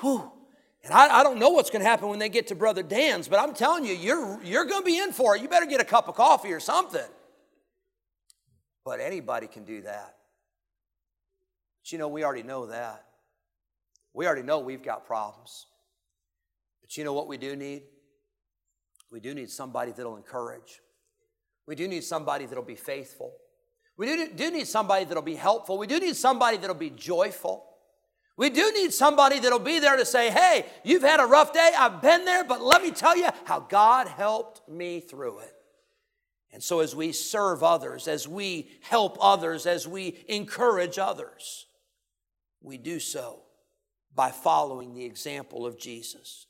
Whew. 0.00 0.30
And 0.84 0.92
I, 0.92 1.20
I 1.20 1.22
don't 1.22 1.38
know 1.38 1.50
what's 1.50 1.70
going 1.70 1.82
to 1.82 1.88
happen 1.88 2.08
when 2.08 2.18
they 2.18 2.28
get 2.28 2.48
to 2.48 2.54
Brother 2.54 2.82
Dan's, 2.82 3.28
but 3.28 3.38
I'm 3.38 3.54
telling 3.54 3.84
you, 3.84 3.94
you're, 3.94 4.42
you're 4.42 4.64
going 4.64 4.82
to 4.82 4.86
be 4.86 4.98
in 4.98 5.12
for 5.12 5.36
it. 5.36 5.42
You 5.42 5.48
better 5.48 5.66
get 5.66 5.80
a 5.80 5.84
cup 5.84 6.08
of 6.08 6.14
coffee 6.14 6.52
or 6.52 6.60
something. 6.60 7.06
But 8.84 9.00
anybody 9.00 9.46
can 9.46 9.64
do 9.64 9.82
that. 9.82 10.16
But 11.80 11.92
you 11.92 11.98
know, 11.98 12.08
we 12.08 12.24
already 12.24 12.42
know 12.42 12.66
that. 12.66 13.04
We 14.12 14.26
already 14.26 14.42
know 14.42 14.58
we've 14.58 14.82
got 14.82 15.06
problems. 15.06 15.66
But 16.80 16.96
you 16.96 17.04
know 17.04 17.12
what 17.12 17.28
we 17.28 17.38
do 17.38 17.54
need? 17.56 17.82
We 19.10 19.20
do 19.20 19.34
need 19.34 19.50
somebody 19.50 19.92
that'll 19.92 20.16
encourage. 20.16 20.80
We 21.66 21.74
do 21.74 21.88
need 21.88 22.04
somebody 22.04 22.46
that'll 22.46 22.64
be 22.64 22.76
faithful. 22.76 23.32
We 23.96 24.06
do, 24.06 24.28
do 24.34 24.50
need 24.50 24.66
somebody 24.66 25.04
that'll 25.04 25.22
be 25.22 25.36
helpful. 25.36 25.78
We 25.78 25.86
do 25.86 26.00
need 26.00 26.16
somebody 26.16 26.56
that'll 26.56 26.74
be 26.74 26.90
joyful. 26.90 27.64
We 28.36 28.50
do 28.50 28.72
need 28.72 28.92
somebody 28.92 29.38
that'll 29.38 29.58
be 29.58 29.78
there 29.78 29.96
to 29.96 30.06
say, 30.06 30.30
hey, 30.30 30.66
you've 30.84 31.02
had 31.02 31.20
a 31.20 31.26
rough 31.26 31.52
day. 31.52 31.70
I've 31.78 32.00
been 32.00 32.24
there, 32.24 32.44
but 32.44 32.62
let 32.62 32.82
me 32.82 32.90
tell 32.90 33.16
you 33.16 33.28
how 33.44 33.60
God 33.60 34.08
helped 34.08 34.68
me 34.68 35.00
through 35.00 35.40
it. 35.40 35.54
And 36.52 36.62
so, 36.62 36.80
as 36.80 36.94
we 36.94 37.12
serve 37.12 37.62
others, 37.62 38.08
as 38.08 38.28
we 38.28 38.68
help 38.82 39.16
others, 39.20 39.64
as 39.64 39.88
we 39.88 40.22
encourage 40.28 40.98
others, 40.98 41.66
we 42.60 42.76
do 42.76 43.00
so 43.00 43.40
by 44.14 44.30
following 44.30 44.94
the 44.94 45.04
example 45.04 45.64
of 45.64 45.78
Jesus. 45.78 46.46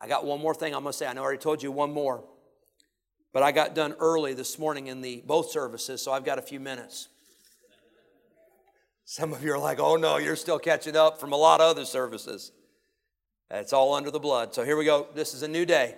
I 0.00 0.08
got 0.08 0.26
one 0.26 0.40
more 0.40 0.54
thing 0.54 0.74
I'm 0.74 0.82
going 0.82 0.92
to 0.92 0.98
say. 0.98 1.06
I 1.06 1.12
know 1.12 1.22
I 1.22 1.24
already 1.24 1.38
told 1.38 1.62
you 1.62 1.70
one 1.70 1.92
more. 1.92 2.24
But 3.34 3.42
I 3.42 3.50
got 3.50 3.74
done 3.74 3.94
early 3.98 4.32
this 4.32 4.60
morning 4.60 4.86
in 4.86 5.00
the 5.00 5.20
both 5.26 5.50
services, 5.50 6.00
so 6.00 6.12
I've 6.12 6.24
got 6.24 6.38
a 6.38 6.42
few 6.42 6.60
minutes. 6.60 7.08
Some 9.04 9.32
of 9.32 9.42
you 9.42 9.52
are 9.52 9.58
like, 9.58 9.80
oh 9.80 9.96
no, 9.96 10.18
you're 10.18 10.36
still 10.36 10.60
catching 10.60 10.96
up 10.96 11.18
from 11.18 11.32
a 11.32 11.36
lot 11.36 11.60
of 11.60 11.66
other 11.66 11.84
services. 11.84 12.52
It's 13.50 13.72
all 13.72 13.92
under 13.92 14.12
the 14.12 14.20
blood. 14.20 14.54
So 14.54 14.64
here 14.64 14.76
we 14.76 14.84
go. 14.84 15.08
This 15.14 15.34
is 15.34 15.42
a 15.42 15.48
new 15.48 15.66
day. 15.66 15.96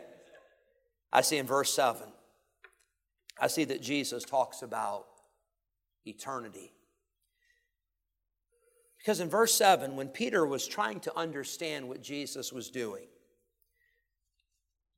I 1.13 1.21
see 1.21 1.37
in 1.37 1.47
verse 1.47 1.73
7, 1.73 2.03
I 3.39 3.49
see 3.49 3.65
that 3.65 3.83
Jesus 3.83 4.25
talks 4.25 4.63
about 4.63 5.05
eternity. 6.07 6.73
Because 8.99 9.21
in 9.21 9.29
verse 9.29 9.53
7, 9.53 9.95
when 9.95 10.09
Peter 10.09 10.47
was 10.47 10.67
trying 10.67 11.01
to 11.01 11.17
understand 11.17 11.87
what 11.87 12.03
Jesus 12.03 12.51
was 12.51 12.71
doing, 12.71 13.07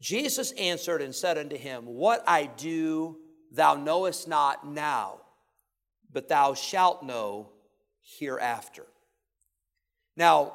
Jesus 0.01 0.53
answered 0.53 1.03
and 1.03 1.15
said 1.15 1.39
unto 1.39 1.57
him, 1.57 1.85
What 1.85 2.23
I 2.27 2.47
do 2.47 3.19
thou 3.51 3.75
knowest 3.75 4.29
not 4.29 4.67
now, 4.67 5.21
but 6.13 6.29
thou 6.29 6.55
shalt 6.55 7.03
know 7.03 7.51
hereafter. 8.19 8.87
Now, 10.17 10.55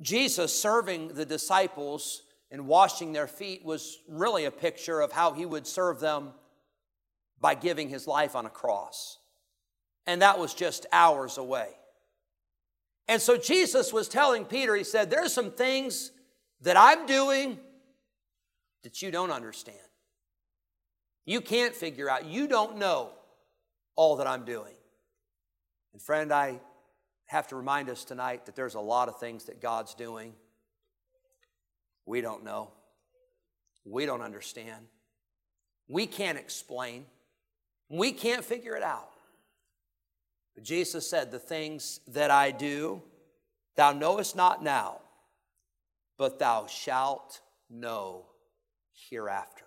Jesus 0.00 0.58
serving 0.58 1.08
the 1.08 1.24
disciples 1.24 2.22
and 2.50 2.66
washing 2.66 3.12
their 3.12 3.26
feet 3.26 3.64
was 3.64 3.98
really 4.08 4.44
a 4.44 4.50
picture 4.50 5.00
of 5.00 5.12
how 5.12 5.32
he 5.32 5.46
would 5.46 5.66
serve 5.66 6.00
them 6.00 6.32
by 7.40 7.54
giving 7.54 7.88
his 7.88 8.06
life 8.06 8.36
on 8.36 8.46
a 8.46 8.50
cross. 8.50 9.18
And 10.06 10.22
that 10.22 10.38
was 10.38 10.54
just 10.54 10.86
hours 10.92 11.38
away. 11.38 11.68
And 13.08 13.20
so 13.22 13.36
Jesus 13.36 13.92
was 13.92 14.08
telling 14.08 14.44
Peter, 14.44 14.74
he 14.74 14.84
said, 14.84 15.10
There's 15.10 15.32
some 15.32 15.50
things 15.50 16.12
that 16.62 16.76
I'm 16.76 17.06
doing 17.06 17.58
that 18.86 19.02
you 19.02 19.10
don't 19.10 19.32
understand. 19.32 19.76
You 21.24 21.40
can't 21.40 21.74
figure 21.74 22.08
out, 22.08 22.24
you 22.24 22.46
don't 22.46 22.78
know 22.78 23.10
all 23.96 24.14
that 24.18 24.28
I'm 24.28 24.44
doing. 24.44 24.74
And 25.92 26.00
friend, 26.00 26.32
I 26.32 26.60
have 27.26 27.48
to 27.48 27.56
remind 27.56 27.90
us 27.90 28.04
tonight 28.04 28.46
that 28.46 28.54
there's 28.54 28.76
a 28.76 28.80
lot 28.80 29.08
of 29.08 29.18
things 29.18 29.46
that 29.46 29.60
God's 29.60 29.96
doing 29.96 30.34
we 32.08 32.20
don't 32.20 32.44
know. 32.44 32.70
We 33.84 34.06
don't 34.06 34.22
understand. 34.22 34.86
We 35.88 36.06
can't 36.06 36.38
explain. 36.38 37.06
We 37.88 38.12
can't 38.12 38.44
figure 38.44 38.76
it 38.76 38.84
out. 38.84 39.10
But 40.54 40.62
Jesus 40.62 41.10
said, 41.10 41.32
The 41.32 41.40
things 41.40 41.98
that 42.06 42.30
I 42.30 42.52
do, 42.52 43.02
thou 43.74 43.90
knowest 43.90 44.36
not 44.36 44.62
now, 44.62 45.00
but 46.16 46.38
thou 46.38 46.68
shalt 46.68 47.40
know 47.68 48.26
hereafter. 49.10 49.64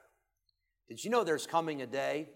Did 0.88 1.04
you 1.04 1.12
know 1.12 1.24
there's 1.24 1.48
coming 1.48 1.82
a 1.82 1.88
day? 1.88 2.30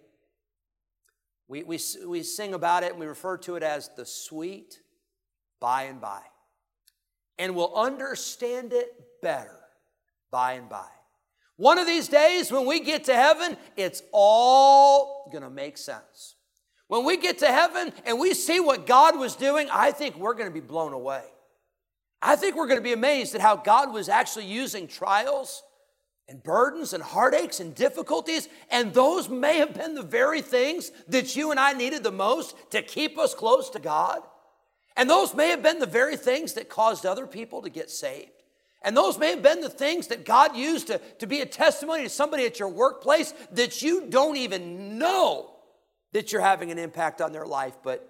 We, 1.47 1.63
we, 1.63 1.79
we 2.06 2.23
sing 2.23 2.53
about 2.53 2.84
it 2.84 2.91
and 2.91 2.99
we 2.99 3.06
refer 3.06 3.38
to 3.39 3.56
it 3.56 3.63
as 3.63 3.89
the 3.97 4.06
sweet 4.06 4.79
by 5.60 5.84
and 5.84 5.99
by. 5.99 6.21
And 7.38 7.56
we'll 7.56 7.75
understand 7.75 8.73
it 8.73 8.93
better 9.21 9.60
by 10.32 10.53
and 10.53 10.69
by. 10.69 10.88
One 11.58 11.77
of 11.77 11.88
these 11.88 12.08
days 12.08 12.51
when 12.51 12.65
we 12.65 12.79
get 12.79 13.06
to 13.06 13.15
heaven, 13.15 13.58
it's 13.75 14.03
all 14.12 15.29
going 15.32 15.43
to 15.43 15.49
make 15.49 15.77
sense. 15.77 16.36
When 16.88 17.06
we 17.06 17.17
get 17.17 17.39
to 17.39 17.47
heaven 17.47 17.91
and 18.06 18.19
we 18.19 18.34
see 18.34 18.60
what 18.60 18.86
God 18.86 19.17
was 19.17 19.36
doing, 19.36 19.67
I 19.71 19.91
think 19.91 20.17
we're 20.17 20.34
going 20.34 20.49
to 20.49 20.53
be 20.53 20.60
blown 20.60 20.93
away. 20.93 21.23
I 22.21 22.36
think 22.36 22.56
we're 22.56 22.67
going 22.67 22.79
to 22.79 22.84
be 22.84 22.93
amazed 22.93 23.36
at 23.36 23.41
how 23.41 23.56
God 23.56 23.93
was 23.93 24.10
actually 24.10 24.45
using 24.45 24.88
trials 24.88 25.63
and 26.34 26.43
burdens 26.43 26.93
and 26.93 27.04
heartaches 27.04 27.60
and 27.60 27.76
difficulties, 27.76 28.50
and 28.72 28.93
those 28.93 29.30
may 29.30 29.60
have 29.60 29.76
been 29.76 29.93
the 29.93 30.02
very 30.02 30.41
things 30.41 30.91
that 31.08 31.36
you 31.36 31.52
and 31.52 31.60
I 31.60 31.74
needed 31.74 32.04
the 32.04 32.12
most 32.12 32.56
to 32.72 32.82
keep 32.82 33.19
us 33.19 33.36
close 33.36 33.69
to 33.69 33.80
God. 33.80 34.22
And 34.98 35.08
those 35.08 35.36
may 35.36 35.50
have 35.50 35.62
been 35.62 35.80
the 35.80 35.86
very 35.86 36.17
things 36.17 36.54
that 36.54 36.69
caused 36.69 37.06
other 37.06 37.28
people 37.28 37.62
to 37.62 37.69
get 37.69 37.89
saved. 37.89 38.32
And 38.82 38.98
those 38.98 39.17
may 39.17 39.30
have 39.30 39.43
been 39.43 39.62
the 39.62 39.69
things 39.69 40.08
that 40.08 40.26
God 40.26 40.58
used 40.58 40.88
to, 40.88 40.98
to 41.19 41.28
be 41.28 41.41
a 41.41 41.46
testimony 41.46 42.04
to 42.04 42.10
somebody 42.10 42.46
at 42.46 42.60
your 42.60 42.69
workplace 42.69 43.34
that 43.52 43.82
you 43.82 44.08
don't 44.10 44.36
even 44.36 44.98
know 44.98 45.52
that 46.12 46.32
you're 46.32 46.41
having 46.41 46.72
an 46.72 46.80
impact 46.80 47.22
on 47.22 47.32
their 47.32 47.46
life, 47.46 47.78
but 47.84 48.08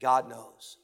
God 0.00 0.28
knows. 0.28 0.76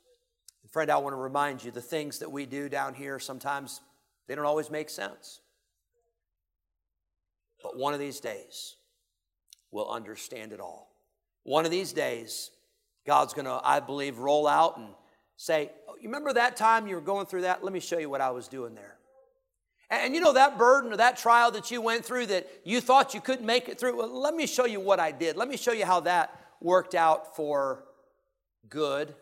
And 0.62 0.70
friend, 0.70 0.90
I 0.90 0.98
want 0.98 1.14
to 1.14 1.20
remind 1.20 1.64
you 1.64 1.70
the 1.70 1.82
things 1.82 2.20
that 2.20 2.30
we 2.30 2.46
do 2.46 2.68
down 2.68 2.94
here 2.94 3.18
sometimes 3.18 3.80
they 4.26 4.34
don't 4.34 4.46
always 4.46 4.70
make 4.70 4.88
sense. 4.88 5.40
But 7.66 7.76
one 7.76 7.94
of 7.94 7.98
these 7.98 8.20
days, 8.20 8.76
we'll 9.72 9.90
understand 9.90 10.52
it 10.52 10.60
all. 10.60 10.88
One 11.42 11.64
of 11.64 11.72
these 11.72 11.92
days, 11.92 12.52
God's 13.04 13.34
going 13.34 13.46
to, 13.46 13.60
I 13.60 13.80
believe, 13.80 14.18
roll 14.18 14.46
out 14.46 14.78
and 14.78 14.86
say, 15.36 15.72
oh, 15.88 15.96
You 16.00 16.08
remember 16.08 16.32
that 16.34 16.56
time 16.56 16.86
you 16.86 16.94
were 16.94 17.00
going 17.00 17.26
through 17.26 17.40
that? 17.40 17.64
Let 17.64 17.72
me 17.72 17.80
show 17.80 17.98
you 17.98 18.08
what 18.08 18.20
I 18.20 18.30
was 18.30 18.46
doing 18.46 18.76
there. 18.76 18.98
And 19.90 20.14
you 20.14 20.20
know 20.20 20.34
that 20.34 20.58
burden 20.58 20.92
or 20.92 20.96
that 20.98 21.16
trial 21.16 21.50
that 21.52 21.72
you 21.72 21.80
went 21.80 22.04
through 22.04 22.26
that 22.26 22.48
you 22.62 22.80
thought 22.80 23.14
you 23.14 23.20
couldn't 23.20 23.44
make 23.44 23.68
it 23.68 23.80
through? 23.80 23.96
Well, 23.96 24.20
let 24.20 24.34
me 24.34 24.46
show 24.46 24.64
you 24.64 24.78
what 24.78 25.00
I 25.00 25.10
did. 25.10 25.36
Let 25.36 25.48
me 25.48 25.56
show 25.56 25.72
you 25.72 25.86
how 25.86 25.98
that 26.00 26.38
worked 26.60 26.94
out 26.94 27.34
for 27.34 27.84
good 28.68 29.12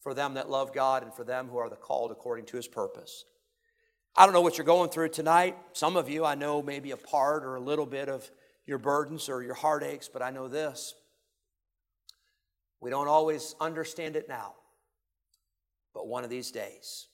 for 0.00 0.14
them 0.14 0.34
that 0.34 0.48
love 0.48 0.72
God 0.72 1.02
and 1.02 1.12
for 1.12 1.24
them 1.24 1.48
who 1.48 1.58
are 1.58 1.68
the 1.68 1.76
called 1.76 2.12
according 2.12 2.46
to 2.46 2.56
his 2.56 2.66
purpose. 2.66 3.26
I 4.14 4.24
don't 4.24 4.34
know 4.34 4.40
what 4.40 4.58
you're 4.58 4.66
going 4.66 4.90
through 4.90 5.08
tonight. 5.10 5.56
Some 5.72 5.96
of 5.96 6.08
you, 6.08 6.24
I 6.24 6.34
know 6.34 6.62
maybe 6.62 6.90
a 6.90 6.96
part 6.96 7.44
or 7.44 7.56
a 7.56 7.60
little 7.60 7.86
bit 7.86 8.08
of 8.08 8.30
your 8.66 8.78
burdens 8.78 9.28
or 9.28 9.42
your 9.42 9.54
heartaches, 9.54 10.10
but 10.12 10.22
I 10.22 10.30
know 10.30 10.48
this. 10.48 10.94
We 12.80 12.90
don't 12.90 13.08
always 13.08 13.54
understand 13.60 14.16
it 14.16 14.28
now, 14.28 14.54
but 15.94 16.06
one 16.06 16.24
of 16.24 16.30
these 16.30 16.50
days, 16.50 17.06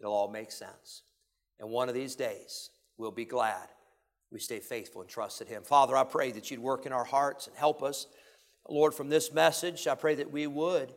it'll 0.00 0.12
all 0.12 0.30
make 0.30 0.50
sense. 0.50 1.02
And 1.60 1.70
one 1.70 1.88
of 1.88 1.94
these 1.94 2.16
days, 2.16 2.70
we'll 2.98 3.10
be 3.10 3.24
glad 3.24 3.68
we 4.30 4.40
stay 4.40 4.58
faithful 4.58 5.00
and 5.00 5.08
trusted 5.08 5.48
Him. 5.48 5.62
Father, 5.62 5.96
I 5.96 6.04
pray 6.04 6.32
that 6.32 6.50
you'd 6.50 6.60
work 6.60 6.84
in 6.84 6.92
our 6.92 7.04
hearts 7.04 7.46
and 7.46 7.56
help 7.56 7.82
us 7.82 8.06
Lord, 8.68 8.94
from 8.94 9.08
this 9.08 9.32
message, 9.32 9.86
I 9.86 9.94
pray 9.94 10.14
that 10.16 10.30
we 10.30 10.46
would 10.46 10.94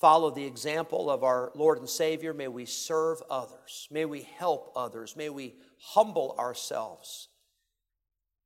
follow 0.00 0.30
the 0.30 0.44
example 0.44 1.10
of 1.10 1.22
our 1.22 1.52
Lord 1.54 1.78
and 1.78 1.88
Savior. 1.88 2.32
May 2.32 2.48
we 2.48 2.64
serve 2.66 3.22
others. 3.30 3.88
May 3.90 4.04
we 4.04 4.22
help 4.38 4.72
others. 4.74 5.16
May 5.16 5.28
we 5.28 5.54
humble 5.78 6.34
ourselves 6.38 7.28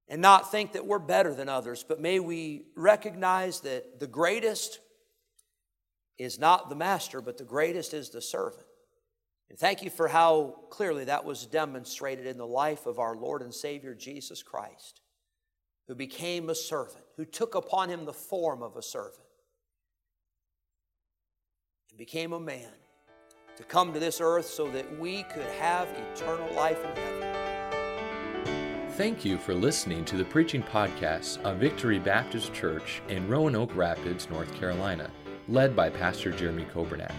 and 0.08 0.20
not 0.20 0.50
think 0.50 0.72
that 0.72 0.86
we're 0.86 0.98
better 0.98 1.32
than 1.34 1.48
others, 1.48 1.84
but 1.86 2.00
may 2.00 2.20
we 2.20 2.66
recognize 2.76 3.60
that 3.60 4.00
the 4.00 4.06
greatest 4.06 4.80
is 6.18 6.38
not 6.38 6.68
the 6.68 6.76
master, 6.76 7.20
but 7.20 7.38
the 7.38 7.44
greatest 7.44 7.94
is 7.94 8.10
the 8.10 8.20
servant. 8.20 8.66
And 9.48 9.58
thank 9.58 9.82
you 9.82 9.90
for 9.90 10.08
how 10.08 10.56
clearly 10.70 11.04
that 11.04 11.24
was 11.24 11.46
demonstrated 11.46 12.26
in 12.26 12.36
the 12.36 12.46
life 12.46 12.86
of 12.86 12.98
our 12.98 13.16
Lord 13.16 13.42
and 13.42 13.54
Savior 13.54 13.94
Jesus 13.94 14.42
Christ 14.42 15.00
who 15.86 15.94
became 15.94 16.48
a 16.48 16.54
servant, 16.54 17.04
who 17.16 17.24
took 17.24 17.54
upon 17.54 17.88
him 17.88 18.04
the 18.04 18.12
form 18.12 18.62
of 18.62 18.76
a 18.76 18.82
servant, 18.82 19.23
and 21.94 21.98
became 21.98 22.32
a 22.32 22.40
man 22.40 22.72
to 23.56 23.62
come 23.62 23.92
to 23.92 24.00
this 24.00 24.20
earth 24.20 24.46
so 24.46 24.68
that 24.68 24.98
we 24.98 25.22
could 25.24 25.46
have 25.60 25.86
eternal 26.12 26.52
life 26.54 26.82
in 26.84 26.90
heaven. 26.96 27.22
Thank 28.94 29.24
you 29.24 29.38
for 29.38 29.54
listening 29.54 30.04
to 30.06 30.16
the 30.16 30.24
preaching 30.24 30.62
podcast 30.62 31.40
of 31.42 31.58
Victory 31.58 32.00
Baptist 32.00 32.52
Church 32.52 33.00
in 33.08 33.28
Roanoke 33.28 33.74
Rapids, 33.76 34.28
North 34.28 34.52
Carolina, 34.54 35.08
led 35.48 35.76
by 35.76 35.88
Pastor 35.88 36.32
Jeremy 36.32 36.66
Kobernat. 36.74 37.14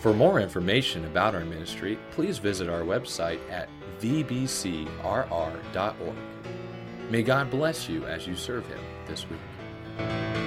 For 0.00 0.12
more 0.12 0.38
information 0.38 1.04
about 1.06 1.34
our 1.34 1.44
ministry, 1.44 1.98
please 2.12 2.38
visit 2.38 2.68
our 2.68 2.82
website 2.82 3.40
at 3.50 3.68
vbcrr.org. 4.00 4.86
May 7.10 7.22
God 7.22 7.50
bless 7.50 7.88
you 7.88 8.04
as 8.06 8.28
you 8.28 8.36
serve 8.36 8.66
Him 8.66 8.80
this 9.06 9.26
week. 9.28 10.43